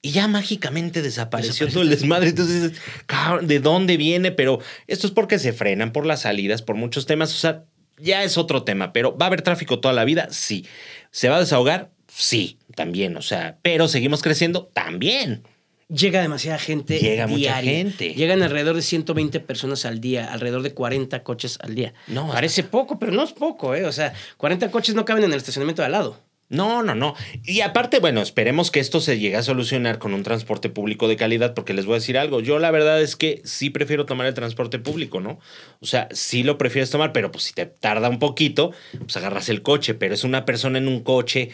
y 0.00 0.12
ya 0.12 0.28
mágicamente 0.28 1.02
desapareció 1.02 1.68
todo 1.68 1.82
el 1.82 1.90
desmadre. 1.90 2.30
Entonces, 2.30 2.62
dices, 2.70 2.78
"Cabrón, 3.04 3.48
¿de 3.48 3.60
dónde 3.60 3.98
viene? 3.98 4.32
Pero 4.32 4.60
esto 4.86 5.06
es 5.06 5.12
porque 5.12 5.38
se 5.38 5.52
frenan 5.52 5.92
por 5.92 6.06
las 6.06 6.22
salidas, 6.22 6.62
por 6.62 6.76
muchos 6.76 7.04
temas. 7.04 7.30
O 7.34 7.36
sea, 7.36 7.64
ya 8.00 8.22
es 8.24 8.38
otro 8.38 8.64
tema. 8.64 8.92
Pero 8.92 9.16
¿va 9.16 9.26
a 9.26 9.28
haber 9.28 9.42
tráfico 9.42 9.80
toda 9.80 9.94
la 9.94 10.04
vida? 10.04 10.28
Sí. 10.30 10.66
¿Se 11.10 11.28
va 11.28 11.36
a 11.36 11.40
desahogar? 11.40 11.90
Sí, 12.08 12.58
también. 12.74 13.16
O 13.16 13.22
sea, 13.22 13.58
pero 13.62 13.88
seguimos 13.88 14.22
creciendo 14.22 14.66
también. 14.72 15.42
Llega 15.88 16.20
demasiada 16.20 16.58
gente. 16.58 16.98
Llega 16.98 17.26
mucha 17.26 17.38
diaria. 17.38 17.72
gente. 17.72 18.12
Llegan 18.14 18.42
alrededor 18.42 18.76
de 18.76 18.82
120 18.82 19.40
personas 19.40 19.86
al 19.86 20.00
día, 20.00 20.30
alrededor 20.30 20.62
de 20.62 20.74
40 20.74 21.22
coches 21.22 21.58
al 21.62 21.74
día. 21.74 21.94
No, 22.08 22.28
Parece 22.28 22.62
poco, 22.62 22.98
pero 22.98 23.12
no 23.12 23.22
es 23.22 23.32
poco, 23.32 23.74
¿eh? 23.74 23.86
O 23.86 23.92
sea, 23.92 24.12
40 24.36 24.70
coches 24.70 24.94
no 24.94 25.06
caben 25.06 25.24
en 25.24 25.32
el 25.32 25.38
estacionamiento 25.38 25.80
de 25.80 25.86
al 25.86 25.92
lado. 25.92 26.20
No, 26.50 26.82
no, 26.82 26.94
no. 26.94 27.14
Y 27.44 27.60
aparte, 27.60 27.98
bueno, 27.98 28.22
esperemos 28.22 28.70
que 28.70 28.80
esto 28.80 29.00
se 29.00 29.18
llegue 29.18 29.36
a 29.36 29.42
solucionar 29.42 29.98
con 29.98 30.14
un 30.14 30.22
transporte 30.22 30.70
público 30.70 31.06
de 31.06 31.16
calidad, 31.16 31.52
porque 31.52 31.74
les 31.74 31.84
voy 31.84 31.94
a 31.96 31.98
decir 31.98 32.16
algo. 32.16 32.40
Yo 32.40 32.58
la 32.58 32.70
verdad 32.70 33.02
es 33.02 33.16
que 33.16 33.42
sí 33.44 33.68
prefiero 33.68 34.06
tomar 34.06 34.26
el 34.26 34.32
transporte 34.32 34.78
público, 34.78 35.20
¿no? 35.20 35.38
O 35.80 35.86
sea, 35.86 36.08
sí 36.10 36.42
lo 36.42 36.56
prefieres 36.56 36.88
tomar, 36.90 37.12
pero 37.12 37.30
pues 37.30 37.44
si 37.44 37.52
te 37.52 37.66
tarda 37.66 38.08
un 38.08 38.18
poquito, 38.18 38.72
pues 38.98 39.14
agarras 39.18 39.50
el 39.50 39.60
coche, 39.60 39.92
pero 39.92 40.14
es 40.14 40.24
una 40.24 40.46
persona 40.46 40.78
en 40.78 40.88
un 40.88 41.02
coche, 41.02 41.50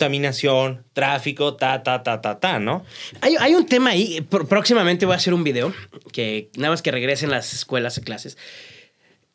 contaminación, 0.00 0.84
tráfico, 0.92 1.56
ta, 1.56 1.82
ta, 1.82 2.02
ta, 2.02 2.20
ta, 2.20 2.38
ta, 2.38 2.58
¿no? 2.60 2.84
Hay, 3.22 3.54
un 3.54 3.66
tema 3.66 3.90
ahí. 3.90 4.20
pr- 4.30 4.46
Próximamente 4.46 5.06
voy 5.06 5.14
a 5.14 5.16
hacer 5.16 5.34
un 5.34 5.42
video 5.42 5.74
que 6.12 6.50
nada 6.56 6.70
más 6.70 6.82
que 6.82 6.92
regresen 6.92 7.30
las 7.30 7.52
escuelas 7.52 7.98
a 7.98 8.02
clases. 8.02 8.36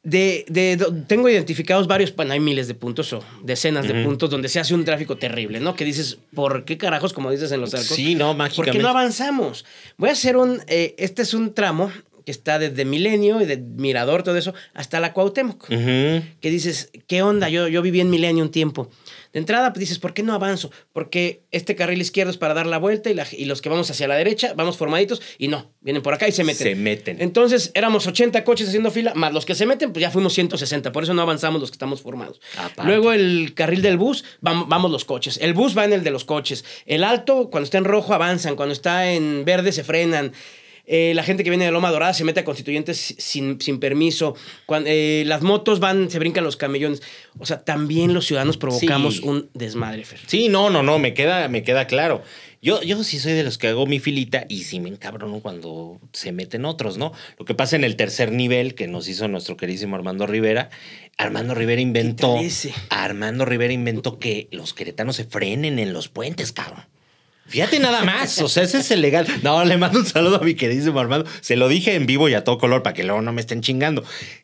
De, 0.03 0.45
de- 0.49 0.77
tengo 1.07 1.29
identificados 1.29 1.85
varios, 1.87 2.15
bueno, 2.15 2.33
hay 2.33 2.39
miles 2.39 2.67
de 2.67 2.73
puntos 2.73 3.13
o 3.13 3.23
decenas 3.43 3.87
de 3.87 4.03
puntos 4.03 4.31
donde 4.31 4.49
se 4.49 4.59
hace 4.59 4.73
un 4.73 4.83
tráfico 4.83 5.15
terrible, 5.17 5.59
¿no? 5.59 5.75
Que 5.75 5.85
dices, 5.85 6.17
¿por 6.33 6.65
qué 6.65 6.75
carajos, 6.79 7.13
como 7.13 7.29
dices 7.29 7.51
en 7.51 7.61
los 7.61 7.71
arcos? 7.75 7.89
Sí, 7.95 8.15
no, 8.15 8.29
¿Por 8.29 8.37
mágicamente. 8.37 8.77
qué 8.79 8.81
no 8.83 8.89
avanzamos? 8.89 9.63
Voy 9.97 10.09
a 10.09 10.13
hacer 10.13 10.37
un, 10.37 10.59
eh, 10.65 10.95
este 10.97 11.21
es 11.21 11.35
un 11.35 11.53
tramo 11.53 11.91
que 12.25 12.31
está 12.31 12.59
desde 12.59 12.85
Milenio 12.85 13.41
y 13.41 13.45
de 13.45 13.57
Mirador, 13.57 14.23
todo 14.23 14.37
eso, 14.37 14.53
hasta 14.73 14.99
la 14.99 15.13
Cuauhtémoc. 15.13 15.67
Que 16.39 16.49
dices, 16.49 16.91
¿qué 17.07 17.21
onda? 17.21 17.49
Yo, 17.49 17.67
yo 17.67 17.81
viví 17.81 17.99
en 18.01 18.09
Milenio 18.09 18.43
un 18.43 18.51
tiempo. 18.51 18.89
De 19.33 19.39
entrada, 19.39 19.71
pues 19.71 19.79
dices, 19.79 19.97
¿por 19.99 20.13
qué 20.13 20.23
no 20.23 20.33
avanzo? 20.33 20.71
Porque 20.91 21.43
este 21.51 21.75
carril 21.75 22.01
izquierdo 22.01 22.31
es 22.31 22.37
para 22.37 22.53
dar 22.53 22.67
la 22.67 22.77
vuelta 22.77 23.09
y, 23.09 23.13
la- 23.13 23.25
y 23.31 23.45
los 23.45 23.61
que 23.61 23.69
vamos 23.69 23.89
hacia 23.89 24.05
la 24.07 24.15
derecha 24.15 24.53
vamos 24.57 24.75
formaditos 24.75 25.21
y 25.37 25.47
no, 25.47 25.71
vienen 25.79 26.01
por 26.01 26.13
acá 26.13 26.27
y 26.27 26.33
se 26.33 26.43
meten. 26.43 26.67
Se 26.67 26.75
meten. 26.75 27.21
Entonces 27.21 27.71
éramos 27.73 28.05
80 28.07 28.43
coches 28.43 28.67
haciendo 28.67 28.91
fila, 28.91 29.13
más 29.15 29.31
los 29.33 29.45
que 29.45 29.55
se 29.55 29.65
meten, 29.65 29.93
pues 29.93 30.01
ya 30.01 30.11
fuimos 30.11 30.33
160. 30.33 30.91
Por 30.91 31.03
eso 31.03 31.13
no 31.13 31.21
avanzamos 31.21 31.61
los 31.61 31.71
que 31.71 31.75
estamos 31.75 32.01
formados. 32.01 32.41
Aparte. 32.57 32.83
Luego 32.83 33.13
el 33.13 33.53
carril 33.55 33.81
del 33.81 33.97
bus, 33.97 34.25
vam- 34.41 34.65
vamos 34.67 34.91
los 34.91 35.05
coches. 35.05 35.39
El 35.41 35.53
bus 35.53 35.77
va 35.77 35.85
en 35.85 35.93
el 35.93 36.03
de 36.03 36.11
los 36.11 36.25
coches. 36.25 36.65
El 36.85 37.03
alto, 37.05 37.49
cuando 37.49 37.63
está 37.63 37.77
en 37.77 37.85
rojo, 37.85 38.13
avanzan. 38.13 38.57
Cuando 38.57 38.73
está 38.73 39.11
en 39.13 39.45
verde, 39.45 39.71
se 39.71 39.85
frenan. 39.85 40.33
Eh, 40.85 41.13
la 41.15 41.23
gente 41.23 41.43
que 41.43 41.49
viene 41.49 41.65
de 41.65 41.71
Loma 41.71 41.91
Dorada 41.91 42.13
se 42.13 42.23
mete 42.23 42.39
a 42.41 42.43
constituyentes 42.43 43.15
sin, 43.17 43.61
sin 43.61 43.79
permiso. 43.79 44.35
Cuan- 44.65 44.85
eh, 44.87 45.23
las 45.27 45.41
motos 45.41 45.79
van, 45.79 46.09
se 46.09 46.19
brincan 46.19 46.43
los 46.43 46.57
camellones. 46.57 47.01
O 47.39 47.45
sea, 47.45 47.63
también 47.63 48.13
los 48.13 48.25
ciudadanos 48.25 48.57
provocamos 48.57 49.17
Sí. 49.17 49.21
un 49.23 49.49
desmadre, 49.53 50.03
Fer. 50.05 50.19
Sí, 50.27 50.49
no, 50.49 50.69
no, 50.69 50.83
no, 50.83 50.99
me 50.99 51.13
queda, 51.13 51.47
me 51.47 51.63
queda 51.63 51.87
claro. 51.87 52.21
Yo, 52.63 52.81
yo 52.83 53.03
sí 53.03 53.17
soy 53.19 53.33
de 53.33 53.43
los 53.43 53.57
que 53.57 53.69
hago 53.69 53.87
mi 53.87 53.99
filita 53.99 54.45
y 54.47 54.63
sí 54.65 54.79
me 54.79 54.89
encabrono 54.89 55.39
cuando 55.39 55.99
se 56.13 56.31
meten 56.31 56.65
otros, 56.65 56.97
¿no? 56.97 57.11
Lo 57.39 57.45
que 57.45 57.55
pasa 57.55 57.75
en 57.75 57.83
el 57.83 57.95
tercer 57.95 58.31
nivel 58.31 58.75
que 58.75 58.87
nos 58.87 59.07
hizo 59.07 59.27
nuestro 59.27 59.57
queridísimo 59.57 59.95
Armando 59.95 60.27
Rivera. 60.27 60.69
Armando 61.17 61.55
Rivera 61.55 61.81
inventó. 61.81 62.37
Armando 62.89 63.45
Rivera 63.45 63.73
inventó 63.73 64.19
que 64.19 64.47
los 64.51 64.73
queretanos 64.75 65.15
se 65.15 65.23
frenen 65.25 65.79
en 65.79 65.91
los 65.93 66.07
puentes, 66.07 66.51
cabrón. 66.51 66.85
Fíjate 67.51 67.79
nada 67.79 68.03
más, 68.03 68.41
o 68.41 68.47
sea, 68.47 68.63
ese 68.63 68.79
es 68.79 68.91
el 68.91 69.01
legal. 69.01 69.27
No, 69.43 69.63
le 69.65 69.77
mando 69.77 69.99
un 69.99 70.05
saludo 70.05 70.37
a 70.37 70.43
mi 70.43 70.55
queridísimo 70.55 70.99
Armando. 70.99 71.29
Se 71.41 71.55
lo 71.55 71.67
dije 71.67 71.95
en 71.95 72.05
vivo 72.05 72.29
y 72.29 72.33
a 72.33 72.43
todo 72.43 72.57
color 72.57 72.81
para 72.81 72.93
que 72.93 73.03
luego 73.03 73.21
no 73.21 73.33
me 73.33 73.41
estén 73.41 73.61
chingando. 73.61 74.03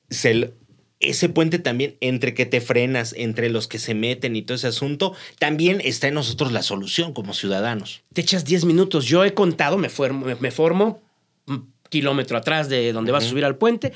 Se 0.10 0.54
ese 1.00 1.30
puente 1.30 1.60
también, 1.60 1.96
entre 2.02 2.34
que 2.34 2.46
te 2.46 2.60
frenas, 2.60 3.14
entre 3.16 3.50
los 3.50 3.68
que 3.68 3.78
se 3.78 3.94
meten 3.94 4.36
y 4.36 4.42
todo 4.42 4.56
ese 4.56 4.68
asunto, 4.68 5.14
también 5.38 5.80
está 5.84 6.08
en 6.08 6.16
nosotros 6.16 6.52
la 6.52 6.64
solución 6.64 7.14
como 7.14 7.34
ciudadanos. 7.34 8.02
Te 8.14 8.22
echas 8.22 8.46
10 8.46 8.66
minutos. 8.66 9.06
Yo 9.06 9.24
he 9.24 9.34
contado, 9.34 9.78
me, 9.78 9.90
formo, 9.90 10.26
me, 10.26 10.36
me 10.36 10.52
formo 10.52 11.02
un 11.46 11.72
kilómetro 11.90 12.36
atrás 12.38 12.68
de 12.68 12.92
donde 12.94 13.12
vas 13.12 13.26
a 13.26 13.30
subir 13.30 13.46
al 13.46 13.58
puente 13.58 13.94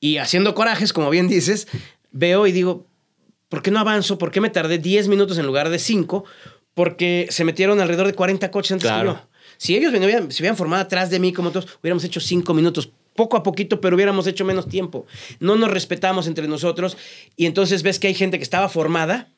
y 0.00 0.16
haciendo 0.16 0.54
corajes, 0.54 0.92
como 0.92 1.10
bien 1.10 1.28
dices, 1.28 1.68
veo 2.10 2.46
y 2.46 2.52
digo, 2.52 2.86
¿por 3.48 3.62
qué 3.62 3.70
no 3.70 3.78
avanzo? 3.78 4.18
¿Por 4.18 4.30
qué 4.30 4.40
me 4.40 4.50
tardé 4.50 4.78
10 4.78 5.08
minutos 5.08 5.38
en 5.38 5.46
lugar 5.46 5.68
de 5.68 5.78
5? 5.78 6.24
Porque 6.74 7.26
se 7.30 7.44
metieron 7.44 7.80
alrededor 7.80 8.06
de 8.06 8.14
40 8.14 8.50
coches 8.50 8.72
antes 8.72 8.88
Claro. 8.88 9.14
que 9.14 9.20
yo. 9.20 9.26
Si 9.58 9.76
ellos 9.76 9.92
hubieran- 9.92 10.30
se 10.32 10.42
hubieran 10.42 10.56
formado 10.56 10.82
atrás 10.82 11.10
de 11.10 11.18
mí 11.18 11.32
como 11.32 11.50
todos, 11.50 11.66
hubiéramos 11.82 12.04
hecho 12.04 12.20
5 12.20 12.54
minutos. 12.54 12.90
Poco 13.14 13.36
a 13.36 13.42
poquito, 13.42 13.80
pero 13.80 13.96
hubiéramos 13.96 14.26
hecho 14.26 14.44
menos 14.44 14.68
tiempo. 14.68 15.04
No 15.40 15.56
nos 15.56 15.70
respetamos 15.70 16.26
entre 16.26 16.46
nosotros 16.48 16.96
y 17.36 17.46
entonces 17.46 17.82
ves 17.82 17.98
que 17.98 18.06
hay 18.06 18.14
gente 18.14 18.38
que 18.38 18.44
estaba 18.44 18.68
formada. 18.68 19.28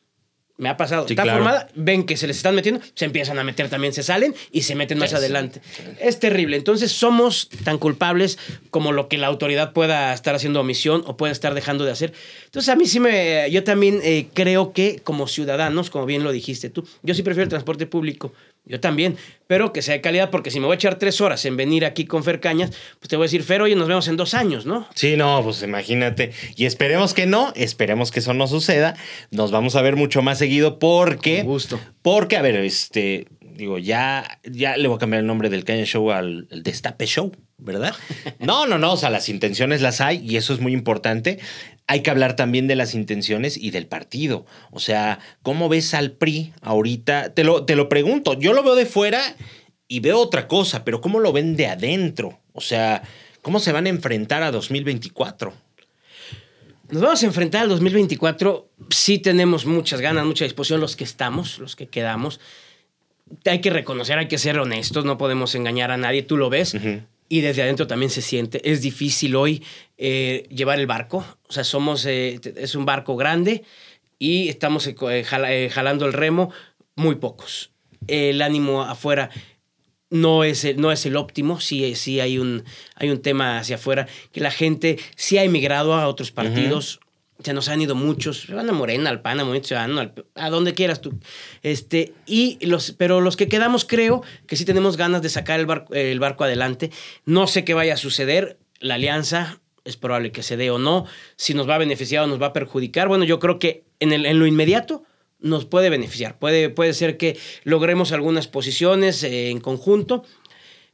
Me 0.62 0.68
ha 0.68 0.76
pasado. 0.76 1.08
Sí, 1.08 1.14
está 1.14 1.24
claro. 1.24 1.38
formada, 1.38 1.68
ven 1.74 2.04
que 2.04 2.16
se 2.16 2.28
les 2.28 2.36
están 2.36 2.54
metiendo, 2.54 2.80
se 2.94 3.04
empiezan 3.04 3.36
a 3.36 3.42
meter 3.42 3.68
también, 3.68 3.92
se 3.92 4.04
salen 4.04 4.32
y 4.52 4.62
se 4.62 4.76
meten 4.76 4.96
más 4.96 5.10
Sí, 5.10 5.16
adelante. 5.16 5.60
Es 6.00 6.20
terrible. 6.20 6.56
Entonces 6.56 6.92
somos 6.92 7.48
tan 7.64 7.78
culpables 7.78 8.38
como 8.70 8.92
lo 8.92 9.08
que 9.08 9.18
la 9.18 9.26
autoridad 9.26 9.72
pueda 9.72 10.14
estar 10.14 10.36
haciendo 10.36 10.60
omisión 10.60 11.02
o 11.06 11.16
pueda 11.16 11.32
estar 11.32 11.54
dejando 11.54 11.84
de 11.84 11.90
hacer. 11.90 12.12
Entonces 12.44 12.68
a 12.68 12.76
mí 12.76 12.86
sí 12.86 13.00
me, 13.00 13.50
yo 13.50 13.64
también 13.64 13.98
eh, 14.04 14.28
creo 14.34 14.72
que 14.72 15.00
como 15.02 15.26
ciudadanos, 15.26 15.90
como 15.90 16.06
bien 16.06 16.22
lo 16.22 16.30
dijiste 16.30 16.70
tú, 16.70 16.86
yo 17.02 17.12
sí 17.14 17.24
prefiero 17.24 17.42
el 17.42 17.48
transporte 17.50 17.86
público, 17.86 18.32
Yo 18.64 18.78
también, 18.78 19.16
pero 19.48 19.72
que 19.72 19.82
sea 19.82 19.94
de 19.94 20.00
calidad, 20.00 20.30
porque 20.30 20.52
si 20.52 20.60
me 20.60 20.66
voy 20.66 20.74
a 20.74 20.76
echar 20.76 20.96
tres 20.96 21.20
horas 21.20 21.44
en 21.46 21.56
venir 21.56 21.84
aquí 21.84 22.04
con 22.04 22.22
Fer 22.22 22.38
Cañas, 22.38 22.70
pues 23.00 23.08
te 23.08 23.16
voy 23.16 23.24
a 23.24 23.26
decir, 23.26 23.42
Fer, 23.42 23.60
oye, 23.60 23.74
nos 23.74 23.88
vemos 23.88 24.06
en 24.06 24.16
dos 24.16 24.34
años, 24.34 24.66
¿no? 24.66 24.86
Sí, 24.94 25.16
no, 25.16 25.42
pues 25.42 25.62
imagínate. 25.64 26.30
Y 26.54 26.66
esperemos 26.66 27.12
que 27.12 27.26
no, 27.26 27.52
esperemos 27.56 28.12
que 28.12 28.20
eso 28.20 28.34
no 28.34 28.46
suceda. 28.46 28.94
Nos 29.32 29.50
vamos 29.50 29.74
a 29.74 29.82
ver 29.82 29.96
mucho 29.96 30.22
más 30.22 30.38
seguido 30.38 30.78
porque. 30.78 31.38
Con 31.38 31.46
gusto. 31.46 31.80
Porque, 32.02 32.36
a 32.36 32.42
ver, 32.42 32.56
este. 32.56 33.26
Digo, 33.40 33.78
ya, 33.78 34.40
ya 34.44 34.76
le 34.76 34.88
voy 34.88 34.96
a 34.96 35.00
cambiar 35.00 35.20
el 35.20 35.26
nombre 35.26 35.50
del 35.50 35.64
Caña 35.64 35.84
Show 35.84 36.10
al 36.10 36.46
el 36.50 36.62
Destape 36.62 37.06
Show, 37.06 37.32
¿verdad? 37.62 37.94
No, 38.38 38.66
no, 38.66 38.78
no. 38.78 38.92
O 38.92 38.96
sea, 38.96 39.10
las 39.10 39.28
intenciones 39.28 39.80
las 39.80 40.00
hay 40.00 40.18
y 40.18 40.36
eso 40.36 40.52
es 40.52 40.60
muy 40.60 40.72
importante. 40.72 41.38
Hay 41.86 42.02
que 42.02 42.10
hablar 42.10 42.36
también 42.36 42.66
de 42.66 42.76
las 42.76 42.94
intenciones 42.94 43.56
y 43.56 43.70
del 43.70 43.86
partido. 43.86 44.46
O 44.70 44.80
sea, 44.80 45.18
¿cómo 45.42 45.68
ves 45.68 45.94
al 45.94 46.12
PRI 46.12 46.52
ahorita? 46.60 47.34
Te 47.34 47.44
lo, 47.44 47.64
te 47.64 47.76
lo 47.76 47.88
pregunto. 47.88 48.38
Yo 48.38 48.52
lo 48.52 48.62
veo 48.62 48.74
de 48.74 48.86
fuera 48.86 49.20
y 49.88 50.00
veo 50.00 50.18
otra 50.18 50.48
cosa, 50.48 50.84
pero 50.84 51.00
¿cómo 51.00 51.20
lo 51.20 51.32
ven 51.32 51.56
de 51.56 51.66
adentro? 51.66 52.40
O 52.52 52.60
sea, 52.60 53.02
¿cómo 53.42 53.60
se 53.60 53.72
van 53.72 53.86
a 53.86 53.90
enfrentar 53.90 54.42
a 54.42 54.50
2024? 54.50 55.52
Nos 56.92 57.02
vamos 57.02 57.22
a 57.22 57.26
enfrentar 57.26 57.62
al 57.62 57.68
2024. 57.70 58.68
Sí 58.90 59.18
tenemos 59.18 59.64
muchas 59.64 60.00
ganas, 60.00 60.26
mucha 60.26 60.44
disposición 60.44 60.80
los 60.80 60.94
que 60.94 61.04
estamos, 61.04 61.58
los 61.58 61.74
que 61.74 61.88
quedamos. 61.88 62.38
Hay 63.46 63.60
que 63.62 63.70
reconocer, 63.70 64.18
hay 64.18 64.28
que 64.28 64.36
ser 64.36 64.58
honestos, 64.58 65.04
no 65.06 65.16
podemos 65.16 65.54
engañar 65.54 65.90
a 65.90 65.96
nadie, 65.96 66.22
tú 66.22 66.36
lo 66.36 66.50
ves. 66.50 66.76
Y 67.28 67.40
desde 67.40 67.62
adentro 67.62 67.86
también 67.86 68.10
se 68.10 68.20
siente. 68.22 68.60
Es 68.70 68.82
difícil 68.82 69.36
hoy 69.36 69.62
eh, 69.96 70.46
llevar 70.50 70.78
el 70.78 70.86
barco. 70.86 71.24
O 71.48 71.52
sea, 71.52 71.64
somos, 71.64 72.04
eh, 72.06 72.38
es 72.56 72.74
un 72.74 72.84
barco 72.84 73.16
grande 73.16 73.62
y 74.18 74.48
estamos 74.48 74.86
eh, 74.86 75.24
jala- 75.24 75.70
jalando 75.70 76.04
el 76.06 76.12
remo 76.12 76.52
muy 76.94 77.14
pocos. 77.14 77.70
El 78.06 78.42
ánimo 78.42 78.82
afuera 78.82 79.30
no 80.10 80.44
es, 80.44 80.64
el- 80.64 80.76
no 80.78 80.92
es 80.92 81.06
el 81.06 81.16
óptimo, 81.16 81.58
sí, 81.58 81.94
sí 81.94 82.20
hay, 82.20 82.38
un, 82.38 82.64
hay 82.96 83.08
un 83.08 83.22
tema 83.22 83.58
hacia 83.58 83.76
afuera, 83.76 84.06
que 84.30 84.40
la 84.40 84.50
gente 84.50 84.98
sí 85.16 85.38
ha 85.38 85.44
emigrado 85.44 85.94
a 85.94 86.06
otros 86.08 86.30
partidos, 86.32 87.00
se 87.42 87.52
nos 87.52 87.68
han 87.68 87.80
ido 87.80 87.94
muchos, 87.94 88.46
van 88.48 88.68
a 88.68 88.72
Morena, 88.72 89.10
al 89.10 89.20
PAN, 89.20 89.40
a 89.40 90.12
a 90.34 90.50
donde 90.50 90.74
quieras 90.74 91.00
tú. 91.00 91.18
Este, 91.62 92.14
y 92.26 92.58
los, 92.64 92.92
pero 92.92 93.20
los 93.20 93.36
que 93.36 93.48
quedamos 93.48 93.84
creo 93.84 94.22
que 94.46 94.56
sí 94.56 94.64
tenemos 94.64 94.96
ganas 94.96 95.22
de 95.22 95.28
sacar 95.28 95.58
el 95.58 95.66
barco, 95.66 95.94
el 95.94 96.20
barco 96.20 96.44
adelante. 96.44 96.90
No 97.24 97.46
sé 97.46 97.64
qué 97.64 97.74
vaya 97.74 97.94
a 97.94 97.96
suceder, 97.96 98.58
la 98.80 98.94
alianza 98.94 99.60
es 99.84 99.96
probable 99.96 100.32
que 100.32 100.42
se 100.42 100.56
dé 100.56 100.70
o 100.70 100.78
no, 100.78 101.06
si 101.36 101.54
nos 101.54 101.68
va 101.68 101.74
a 101.74 101.78
beneficiar 101.78 102.24
o 102.24 102.26
nos 102.26 102.40
va 102.40 102.46
a 102.46 102.52
perjudicar. 102.52 103.08
Bueno, 103.08 103.24
yo 103.24 103.38
creo 103.38 103.58
que 103.58 103.84
en, 104.00 104.12
el, 104.12 104.26
en 104.26 104.38
lo 104.38 104.46
inmediato 104.46 105.02
nos 105.40 105.64
puede 105.64 105.90
beneficiar. 105.90 106.38
Puede, 106.38 106.70
puede 106.70 106.94
ser 106.94 107.16
que 107.16 107.38
logremos 107.64 108.12
algunas 108.12 108.46
posiciones 108.46 109.22
eh, 109.24 109.50
en 109.50 109.60
conjunto, 109.60 110.24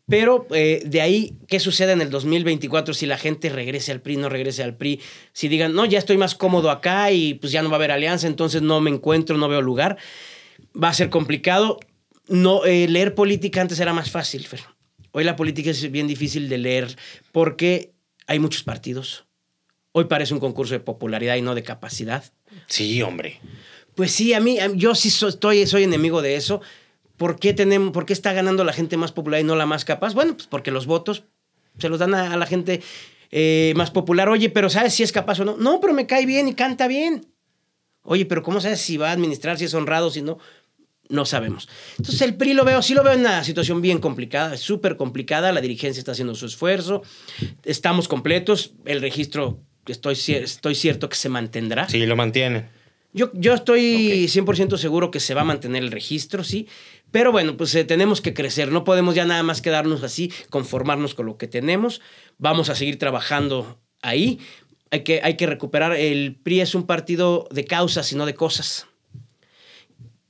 pero 0.09 0.47
eh, 0.53 0.83
de 0.87 1.01
ahí, 1.01 1.35
¿qué 1.47 1.61
sucede 1.61 1.93
en 1.93 2.01
el 2.01 2.11
2024 2.11 2.95
si 2.95 3.07
la 3.07 3.19
gente 3.19 3.49
regrese 3.51 3.93
al 3.93 4.01
PRI, 4.01 4.17
no 4.17 4.29
regrese 4.29 4.63
al 4.63 4.77
PRI? 4.77 5.01
Si 5.33 5.49
digan, 5.49 5.75
no, 5.75 5.85
ya 5.85 5.99
estoy 5.99 6.17
más 6.17 6.35
cómodo 6.35 6.71
acá 6.71 7.13
y 7.13 7.35
pues 7.35 7.53
ya 7.53 7.63
no 7.63 7.69
va 7.69 7.77
a 7.77 7.79
haber 7.79 7.91
alianza, 7.93 8.27
entonces 8.27 8.63
no 8.63 8.81
me 8.81 8.91
encuentro, 8.91 9.37
no 9.37 9.49
veo 9.49 9.63
lugar. 9.63 9.99
Va 10.81 10.89
a 10.89 10.95
ser 10.95 11.11
complicado. 11.11 11.79
No, 12.29 12.65
eh, 12.65 12.89
leer 12.89 13.15
política 13.15 13.61
antes 13.61 13.81
era 13.81 13.93
más 13.93 14.11
fácil, 14.11 14.47
Fer. 14.47 14.61
Hoy 15.13 15.25
la 15.25 15.37
política 15.37 15.71
es 15.71 15.91
bien 15.91 16.07
difícil 16.07 16.49
de 16.49 16.59
leer 16.59 16.97
porque 17.33 17.93
hay 18.27 18.39
muchos 18.39 18.63
partidos. 18.63 19.25
Hoy 19.93 20.05
parece 20.05 20.35
un 20.35 20.41
concurso 20.41 20.75
de 20.75 20.81
popularidad 20.81 21.37
y 21.37 21.43
no 21.43 21.55
de 21.55 21.63
capacidad. 21.63 22.23
Sí, 22.67 23.01
hombre. 23.03 23.41
Pues 23.95 24.13
sí, 24.13 24.33
a 24.35 24.41
mí, 24.41 24.59
yo 24.75 24.95
sí 24.95 25.11
so- 25.11 25.29
estoy, 25.29 25.67
soy 25.67 25.83
enemigo 25.85 26.23
de 26.23 26.37
eso. 26.37 26.61
¿Por 27.19 27.39
qué, 27.39 27.53
tenemos, 27.53 27.93
¿Por 27.93 28.07
qué 28.07 28.13
está 28.13 28.33
ganando 28.33 28.65
la 28.65 28.73
gente 28.73 28.97
más 28.97 29.13
popular 29.13 29.41
y 29.41 29.45
no 29.45 29.57
la 29.57 29.67
más 29.67 29.85
capaz? 29.85 30.15
Bueno, 30.15 30.35
pues 30.35 30.47
porque 30.47 30.71
los 30.71 30.87
votos 30.87 31.25
se 31.79 31.89
los 31.89 31.99
dan 31.99 32.15
a, 32.15 32.37
la 32.37 32.47
gente 32.47 32.81
eh, 33.31 33.75
más 33.77 33.91
popular. 33.91 34.29
Oye, 34.29 34.49
pero 34.49 34.71
¿sabes 34.71 34.95
si 34.95 35.03
es 35.03 35.13
capaz 35.13 35.41
o 35.41 35.45
no? 35.45 35.57
No, 35.57 35.81
pero 35.81 35.93
me 35.93 36.07
cae 36.07 36.25
bien 36.25 36.49
y 36.49 36.55
canta 36.55 36.87
bien. 36.87 37.27
Oye, 38.05 38.25
pero 38.25 38.43
¿cómo 38.43 38.61
sabes 38.61 38.81
si 38.81 38.97
va 38.97 39.11
a 39.11 39.13
administrar, 39.13 39.59
si 39.59 39.65
es 39.65 39.75
honrado, 39.75 40.11
si 40.11 40.23
no? 40.23 40.39
No 41.09 41.25
sabemos. 41.25 41.69
Entonces 41.99 42.21
el 42.23 42.37
PRI 42.37 42.55
lo 42.55 42.65
veo, 42.65 42.83
sí 42.83 42.95
lo 42.95 43.03
veo 43.03 43.15
en 43.15 43.21
una 43.21 43.43
situación 43.43 43.83
bien 43.83 43.99
complicada, 43.99 44.57
súper 44.57 44.97
complicada. 44.97 45.53
La 45.53 45.61
dirigencia 45.61 45.99
está 45.99 46.13
haciendo 46.13 46.35
su 46.37 46.47
esfuerzo. 46.47 47.03
Estamos 47.65 48.09
completos. 48.09 48.75
El 48.85 49.01
registro, 49.01 49.61
estoy, 49.87 50.15
estoy 50.15 50.75
cierto 50.75 51.09
que 51.09 51.17
se 51.17 51.29
mantendrá. 51.29 51.89
Sí, 51.89 52.05
lo 52.07 52.15
mantienen. 52.15 52.69
Yo, 53.13 53.31
yo 53.35 53.55
estoy 53.55 54.27
100% 54.29 54.77
seguro 54.77 55.11
que 55.11 55.19
se 55.21 55.35
va 55.35 55.41
a 55.41 55.45
mantener 55.45 55.83
el 55.83 55.91
registro, 55.91 56.45
sí. 56.45 56.69
Pero 57.11 57.33
bueno, 57.33 57.57
pues 57.57 57.75
eh, 57.75 57.85
tenemos 57.85 58.21
que 58.21 58.35
crecer. 58.35 58.71
No 58.71 58.85
podemos 58.85 59.15
ya 59.15 59.25
nada 59.25 59.43
más 59.43 59.63
quedarnos 59.63 60.03
así, 60.03 60.31
conformarnos 60.51 61.15
con 61.15 61.25
lo 61.27 61.39
que 61.39 61.47
tenemos. 61.47 62.01
Vamos 62.37 62.69
a 62.69 62.75
seguir 62.75 62.99
trabajando 62.99 63.81
ahí. 64.03 64.39
Hay 64.91 65.05
que, 65.05 65.21
hay 65.23 65.37
que 65.37 65.47
recuperar. 65.47 65.93
El 65.95 66.37
PRI 66.37 66.61
es 66.61 66.75
un 66.75 66.87
partido 66.87 67.49
de 67.51 67.65
causas 67.65 68.13
y 68.13 68.17
no 68.17 68.27
de 68.27 68.35
cosas. 68.35 68.87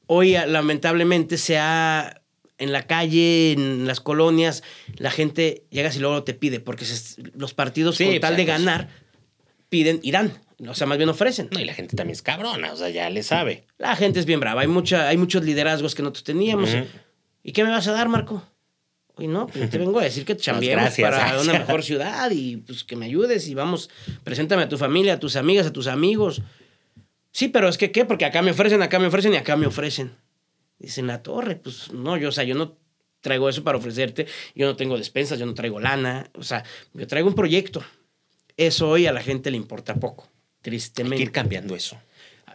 Hoy, 0.07 0.37
ah, 0.37 0.47
lamentablemente, 0.47 1.37
se 1.37 1.59
ha. 1.59 2.23
En 2.61 2.73
la 2.73 2.89
calle, 2.89 3.53
en 3.53 3.87
las 3.87 4.01
colonias, 4.01 4.65
la 4.97 5.13
gente 5.13 5.63
llega 5.71 5.95
y 5.95 5.99
luego 6.01 6.25
te 6.25 6.35
pide, 6.35 6.59
porque 6.59 6.85
se- 6.85 7.23
los 7.37 7.55
partidos, 7.55 7.95
Sí, 7.97 8.05
con 8.07 8.19
tal 8.19 8.37
de 8.37 8.45
ganar, 8.47 8.89
piden 9.69 10.01
y 10.03 10.11
dan. 10.11 10.33
O 10.67 10.75
sea, 10.75 10.87
más 10.87 10.99
bien 10.99 11.09
ofrecen. 11.09 11.49
No, 11.53 11.61
y 11.61 11.65
la 11.65 11.75
gente 11.75 11.97
también 11.97 12.15
es 12.15 12.23
cabrona, 12.23 12.73
o 12.73 12.77
sea, 12.77 12.89
ya 12.89 13.09
le 13.11 13.23
sabe. 13.23 13.67
La 13.79 13.95
gente 13.95 14.19
es 14.19 14.27
bien 14.27 14.41
brava. 14.41 14.63
Hay, 14.63 14.67
mucha, 14.67 15.09
hay 15.09 15.17
muchos 15.17 15.45
liderazgos 15.45 15.95
que 15.95 16.03
nosotros 16.03 16.25
teníamos. 16.25 16.71
¿Y 17.43 17.53
qué 17.53 17.65
me 17.65 17.71
vas 17.71 17.87
a 17.87 17.93
dar, 17.93 18.09
Marco? 18.09 18.43
Oye, 19.15 19.29
no, 19.29 19.47
pues 19.47 19.65
yo 19.65 19.69
te 19.69 19.79
vengo 19.79 19.99
a 19.99 20.05
decir 20.05 20.25
que 20.25 20.35
te 20.35 20.43
chambiemos 20.43 20.85
gracias. 20.85 21.11
para 21.11 21.41
una 21.41 21.53
mejor 21.53 21.83
ciudad 21.83 22.31
y 22.31 22.59
pues 22.59 22.85
que 22.85 22.97
me 22.97 23.07
ayudes 23.07 23.49
y 23.49 23.55
vamos, 23.55 23.91
preséntame 24.25 24.63
a 24.63 24.69
tu 24.69 24.79
familia, 24.79 25.15
a 25.15 25.21
tus 25.21 25.37
amigas, 25.37 25.67
a 25.67 25.73
tus 25.73 25.87
amigos. 25.87 26.43
Sí, 27.33 27.49
pero 27.49 27.69
es 27.69 27.79
que 27.79 27.93
¿qué? 27.93 28.05
Porque 28.05 28.25
acá 28.25 28.43
me 28.43 28.53
ofrecen, 28.53 28.83
acá 28.83 28.99
me 28.99 29.07
ofrecen 29.07 29.35
y 29.35 29.37
acá 29.37 29.57
me 29.57 29.67
ofrecen. 29.67 30.17
Dicen 30.79 31.07
la 31.09 31.23
torre, 31.23 31.57
pues 31.57 31.93
no, 31.93 32.17
yo, 32.17 32.29
o 32.29 32.33
sea, 32.33 32.45
yo 32.45 32.55
no 32.55 32.79
traigo 33.21 33.49
eso 33.49 33.65
para 33.65 33.79
ofrecerte, 33.79 34.27
yo 34.55 34.67
no 34.67 34.77
tengo 34.77 34.97
despensas, 34.97 35.39
yo 35.39 35.47
no 35.47 35.55
traigo 35.55 35.81
lana, 35.81 36.31
o 36.35 36.43
sea, 36.43 36.65
yo 36.95 37.07
traigo 37.07 37.29
un 37.29 37.35
proyecto. 37.35 37.83
Eso 38.57 38.89
hoy 38.89 39.07
a 39.07 39.13
la 39.13 39.21
gente 39.21 39.51
le 39.51 39.57
importa 39.57 39.95
poco, 39.95 40.29
Hay 40.59 40.63
tristemente 40.63 41.17
que 41.17 41.23
ir 41.23 41.33
cambiando 41.33 41.75
eso. 41.75 41.99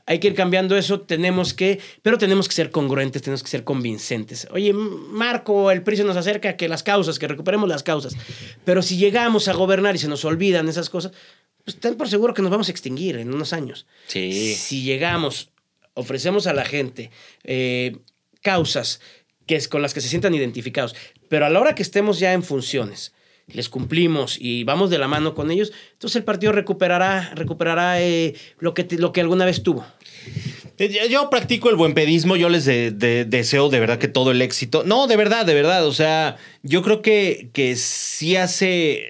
hay 0.06 0.20
que 0.20 0.28
ir 0.28 0.36
cambiando 0.36 0.76
eso, 0.76 1.02
tenemos 1.02 1.54
que, 1.54 1.80
pero 2.02 2.18
tenemos 2.18 2.48
que 2.48 2.54
ser 2.54 2.72
congruentes, 2.72 3.22
tenemos 3.22 3.42
que 3.42 3.50
ser 3.50 3.63
convincentes. 3.63 4.48
Oye, 4.52 4.74
Marco, 4.74 5.72
el 5.72 5.84
se 5.86 6.04
nos 6.04 6.18
acerca 6.18 6.58
que 6.58 6.68
las 6.68 6.84
causas, 6.84 7.20
que 7.20 7.28
recuperemos 7.28 7.70
las 7.70 7.84
causas. 7.84 8.16
Pero 8.66 8.82
si 8.82 8.98
llegamos 8.98 9.48
a 9.48 9.54
gobernar 9.54 9.96
y 9.96 10.00
se 10.00 10.08
nos 10.08 10.26
olvidan 10.26 10.68
esas 10.68 10.89
cosas, 10.89 11.13
pues 11.63 11.80
ten 11.80 11.96
por 11.96 12.10
seguro 12.10 12.34
que 12.34 12.42
nos 12.42 12.52
vamos 12.52 12.68
a 12.68 12.72
extinguir 12.72 13.16
en 13.18 13.34
unos 13.34 13.54
años. 13.54 13.86
Sí. 14.08 14.54
Si 14.56 14.84
llegamos, 14.84 15.52
ofrecemos 15.94 16.48
a 16.48 16.54
la 16.54 16.66
gente 16.66 17.10
eh, 17.44 17.98
causas 18.42 19.00
que 19.46 19.56
es, 19.56 19.68
con 19.68 19.82
las 19.82 19.94
que 19.94 20.02
se 20.02 20.10
sientan 20.10 20.34
identificados, 20.34 20.96
pero 21.30 21.46
a 21.46 21.50
la 21.50 21.60
hora 21.60 21.76
que 21.76 21.84
estemos 21.84 22.20
ya 22.20 22.34
en 22.34 22.44
funciones, 22.44 23.13
les 23.47 23.69
cumplimos 23.69 24.38
y 24.39 24.63
vamos 24.63 24.89
de 24.89 24.97
la 24.97 25.08
mano 25.08 25.36
con 25.36 25.51
ellos, 25.51 25.71
entonces 25.93 26.15
el 26.15 26.23
partido 26.23 26.51
recuperará, 26.53 27.32
recuperará 27.36 28.01
eh, 28.01 28.36
lo, 28.60 28.73
que, 28.73 28.88
lo 28.97 29.12
que 29.12 29.21
alguna 29.21 29.45
vez 29.45 29.63
tuvo. 29.63 29.86
Eh, 30.77 31.08
Yo, 31.10 31.29
practico 31.29 31.69
el 31.69 31.75
buen 31.75 31.93
pedismo, 31.93 32.36
yo 32.36 32.49
les 32.49 32.65
de- 32.65 32.91
de- 32.91 33.25
deseo 33.25 33.69
de 33.69 33.79
verdad 33.79 33.99
que 33.99 34.08
todo 34.08 34.32
el 34.32 34.41
éxito. 34.41 34.84
No, 34.86 35.08
de 35.08 35.17
verdad, 35.17 35.45
de 35.45 35.53
verdad. 35.53 35.86
O 35.86 35.93
sea, 35.93 36.38
yo 36.63 36.82
creo 36.82 37.01
que, 37.01 37.49
que 37.53 37.75
sí 37.75 38.36
hace, 38.38 39.08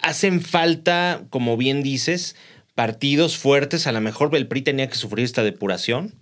hacen 0.00 0.40
falta, 0.40 1.24
como 1.28 1.56
bien 1.56 1.82
dices, 1.82 2.34
partidos 2.74 3.36
fuertes. 3.36 3.86
A 3.86 3.92
lo 3.92 4.00
mejor 4.00 4.34
el 4.34 4.46
PRI 4.46 4.62
tenía 4.62 4.88
que 4.88 4.94
sufrir 4.96 5.24
esta 5.24 5.42
depuración 5.42 6.14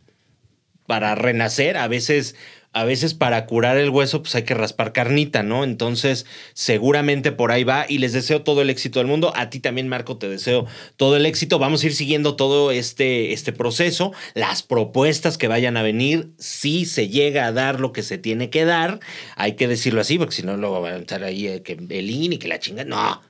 para 0.87 1.15
renacer. 1.15 1.77
A 1.77 1.87
veces, 1.87 2.35
a 2.73 2.85
veces 2.85 3.15
para 3.15 3.47
curar 3.47 3.77
el 3.77 3.91
hueso, 3.91 4.23
pues 4.23 4.35
hay 4.37 4.45
que 4.45 4.55
raspar 4.55 4.93
carnita, 4.93 5.43
¿no? 5.43 5.65
Entonces, 5.65 6.27
seguramente 6.55 7.33
por 7.33 7.51
ahí 7.51 7.65
va. 7.65 7.85
Y 7.89 7.99
les 7.99 8.13
deseo 8.13 8.43
todo 8.43 8.63
el 8.63 8.71
éxito 8.71 9.01
del 9.01 9.09
mundo. 9.09 9.33
A 9.35 9.51
ti 9.51 9.59
también, 9.59 9.89
Marco, 9.89 10.19
te 10.19 10.29
deseo 10.29 10.67
todo 10.97 11.17
el 11.17 11.27
éxito. 11.27 11.59
Vamos 11.59 11.83
a 11.83 11.87
ir 11.87 11.95
siguiendo 11.95 12.37
todo 12.37 12.71
este, 12.71 13.33
este 13.33 13.53
proceso. 13.53 14.13
Las 14.35 14.63
propuestas 14.63 15.37
que 15.37 15.49
vayan 15.49 15.77
a 15.77 15.83
venir, 15.83 16.31
si 16.39 16.85
se 16.85 17.09
llega 17.09 17.47
a 17.47 17.53
dar 17.53 17.81
lo 17.81 17.93
que 17.93 18.03
se 18.03 18.19
tiene 18.19 18.51
que 18.51 18.65
dar, 18.65 19.01
hay 19.37 19.57
que 19.57 19.67
decirlo 19.67 20.01
así, 20.01 20.19
porque 20.19 20.35
si 20.37 20.43
no, 20.43 20.57
luego 20.57 20.81
van 20.81 20.95
a 20.95 20.99
estar 20.99 21.25
ahí 21.25 21.49
eh, 21.49 21.63
que 21.63 21.73
el 21.73 22.11
y 22.11 22.39
que 22.39 22.49
la 22.49 22.59
chinga. 22.61 22.85
No, 22.85 23.21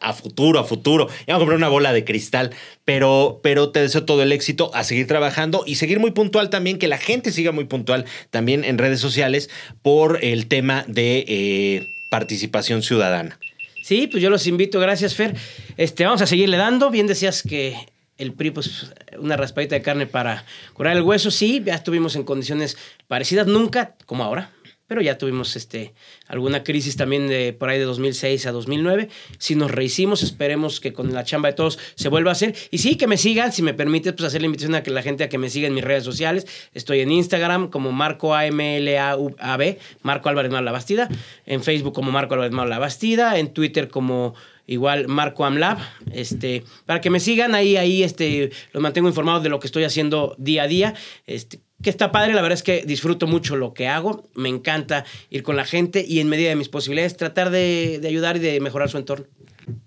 a 0.00 0.12
futuro, 0.12 0.58
a 0.58 0.64
futuro. 0.64 1.08
Ya 1.26 1.36
a 1.36 1.38
comprar 1.38 1.56
una 1.56 1.68
bola 1.68 1.92
de 1.92 2.04
cristal, 2.04 2.50
pero, 2.84 3.40
pero 3.42 3.70
te 3.70 3.80
deseo 3.80 4.04
todo 4.04 4.22
el 4.22 4.32
éxito 4.32 4.70
a 4.74 4.84
seguir 4.84 5.06
trabajando 5.06 5.64
y 5.66 5.76
seguir 5.76 6.00
muy 6.00 6.10
puntual 6.10 6.50
también, 6.50 6.78
que 6.78 6.88
la 6.88 6.98
gente 6.98 7.32
siga 7.32 7.52
muy 7.52 7.64
puntual 7.64 8.04
también 8.30 8.64
en 8.64 8.78
redes 8.78 9.00
sociales 9.00 9.50
por 9.82 10.22
el 10.22 10.46
tema 10.46 10.84
de 10.86 11.24
eh, 11.26 11.88
participación 12.10 12.82
ciudadana. 12.82 13.38
Sí, 13.82 14.06
pues 14.06 14.22
yo 14.22 14.30
los 14.30 14.46
invito, 14.46 14.80
gracias 14.80 15.14
Fer. 15.14 15.34
Este, 15.76 16.04
vamos 16.04 16.22
a 16.22 16.26
seguirle 16.26 16.56
dando. 16.56 16.90
Bien 16.90 17.06
decías 17.06 17.42
que 17.42 17.76
el 18.16 18.32
PRI, 18.32 18.50
pues 18.50 18.92
una 19.18 19.36
raspadita 19.36 19.74
de 19.74 19.82
carne 19.82 20.06
para 20.06 20.44
curar 20.72 20.96
el 20.96 21.02
hueso. 21.02 21.30
Sí, 21.30 21.62
ya 21.64 21.74
estuvimos 21.74 22.16
en 22.16 22.24
condiciones 22.24 22.78
parecidas, 23.08 23.46
nunca 23.46 23.94
como 24.06 24.24
ahora. 24.24 24.53
Pero 24.86 25.00
ya 25.00 25.18
tuvimos 25.18 25.56
este, 25.56 25.94
alguna 26.26 26.62
crisis 26.62 26.96
también 26.96 27.26
de 27.26 27.52
por 27.52 27.68
ahí 27.68 27.78
de 27.78 27.84
2006 27.84 28.46
a 28.46 28.52
2009. 28.52 29.08
Si 29.38 29.54
nos 29.54 29.70
rehicimos, 29.70 30.22
esperemos 30.22 30.80
que 30.80 30.92
con 30.92 31.12
la 31.12 31.24
chamba 31.24 31.50
de 31.50 31.54
todos 31.54 31.78
se 31.94 32.08
vuelva 32.08 32.30
a 32.30 32.32
hacer. 32.32 32.54
Y 32.70 32.78
sí, 32.78 32.96
que 32.96 33.06
me 33.06 33.16
sigan, 33.16 33.52
si 33.52 33.62
me 33.62 33.74
permites, 33.74 34.12
pues 34.12 34.26
hacer 34.26 34.42
la 34.42 34.46
invitación 34.46 34.74
a 34.74 34.82
que 34.82 34.90
la 34.90 35.02
gente 35.02 35.24
a 35.24 35.28
que 35.28 35.38
me 35.38 35.48
siga 35.48 35.68
en 35.68 35.74
mis 35.74 35.84
redes 35.84 36.04
sociales. 36.04 36.46
Estoy 36.74 37.00
en 37.00 37.10
Instagram 37.10 37.70
como 37.70 37.92
Marco 37.92 38.34
AMLAB, 38.34 39.78
Marco 40.02 40.28
Álvarez 40.28 40.52
Malo 40.52 40.64
La 40.64 40.72
Bastida, 40.72 41.08
en 41.46 41.62
Facebook 41.62 41.94
como 41.94 42.10
Marco 42.10 42.34
Álvarez 42.34 42.52
Malo 42.52 42.68
La 42.68 42.78
Bastida, 42.78 43.38
en 43.38 43.52
Twitter 43.52 43.88
como 43.88 44.34
igual 44.66 45.08
Marco 45.08 45.44
Amlab, 45.44 45.78
este, 46.12 46.64
para 46.86 47.00
que 47.00 47.10
me 47.10 47.20
sigan 47.20 47.54
ahí, 47.54 47.76
ahí, 47.76 48.02
este, 48.02 48.50
los 48.72 48.82
mantengo 48.82 49.08
informados 49.08 49.42
de 49.42 49.48
lo 49.48 49.60
que 49.60 49.66
estoy 49.66 49.84
haciendo 49.84 50.34
día 50.38 50.62
a 50.62 50.66
día, 50.66 50.94
este, 51.26 51.60
que 51.84 51.90
está 51.90 52.10
padre, 52.10 52.32
la 52.32 52.42
verdad 52.42 52.58
es 52.58 52.64
que 52.64 52.82
disfruto 52.84 53.28
mucho 53.28 53.54
lo 53.54 53.74
que 53.74 53.86
hago, 53.86 54.28
me 54.34 54.48
encanta 54.48 55.04
ir 55.30 55.42
con 55.42 55.54
la 55.54 55.64
gente 55.64 56.04
y 56.06 56.18
en 56.18 56.28
medida 56.28 56.48
de 56.48 56.56
mis 56.56 56.68
posibilidades 56.68 57.16
tratar 57.16 57.50
de, 57.50 58.00
de 58.00 58.08
ayudar 58.08 58.38
y 58.38 58.40
de 58.40 58.58
mejorar 58.58 58.88
su 58.88 58.96
entorno. 58.96 59.26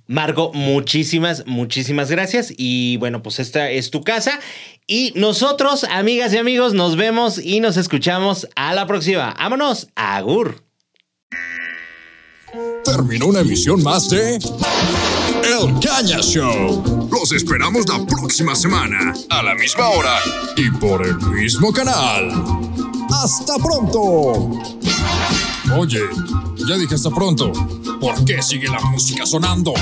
Marco, 0.07 0.51
muchísimas, 0.53 1.45
muchísimas 1.45 2.09
gracias. 2.09 2.53
Y 2.55 2.97
bueno, 2.97 3.21
pues 3.21 3.39
esta 3.39 3.69
es 3.69 3.91
tu 3.91 4.03
casa. 4.03 4.39
Y 4.87 5.11
nosotros, 5.15 5.83
amigas 5.83 6.33
y 6.33 6.37
amigos, 6.37 6.73
nos 6.73 6.95
vemos 6.95 7.37
y 7.37 7.59
nos 7.59 7.77
escuchamos 7.77 8.47
a 8.55 8.73
la 8.73 8.87
próxima. 8.87 9.35
Vámonos, 9.37 9.89
agur. 9.95 10.63
Terminó 12.85 13.27
una 13.27 13.41
emisión 13.41 13.83
más 13.83 14.09
de 14.09 14.39
El 15.59 15.79
Caña 15.79 16.19
Show. 16.19 17.09
Los 17.11 17.31
esperamos 17.31 17.87
la 17.89 18.05
próxima 18.05 18.55
semana, 18.55 19.13
a 19.29 19.41
la 19.41 19.55
misma 19.55 19.89
hora. 19.89 20.19
Y 20.55 20.69
por 20.69 21.03
el 21.03 21.17
mismo 21.31 21.73
canal. 21.73 22.29
¡Hasta 23.09 23.55
pronto! 23.57 24.51
Oye, 25.75 26.01
ya 26.57 26.77
dije 26.77 26.93
hasta 26.93 27.09
pronto. 27.09 27.51
¿Por 27.99 28.23
qué 28.23 28.43
sigue 28.43 28.67
la 28.67 28.79
música 28.81 29.25
sonando? 29.25 29.73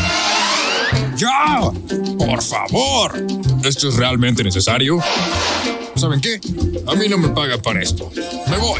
¡Ya! 1.18 1.70
¡Por 2.18 2.42
favor! 2.42 3.28
¿Esto 3.66 3.90
es 3.90 3.96
realmente 3.96 4.46
necesario? 4.46 5.00
¿Saben 5.96 6.22
qué? 6.22 6.40
A 6.88 6.96
mí 6.96 7.10
no 7.10 7.18
me 7.18 7.30
pagan 7.30 7.62
para 7.62 7.82
esto. 7.82 8.10
Me 8.48 8.58
voy. 8.58 8.80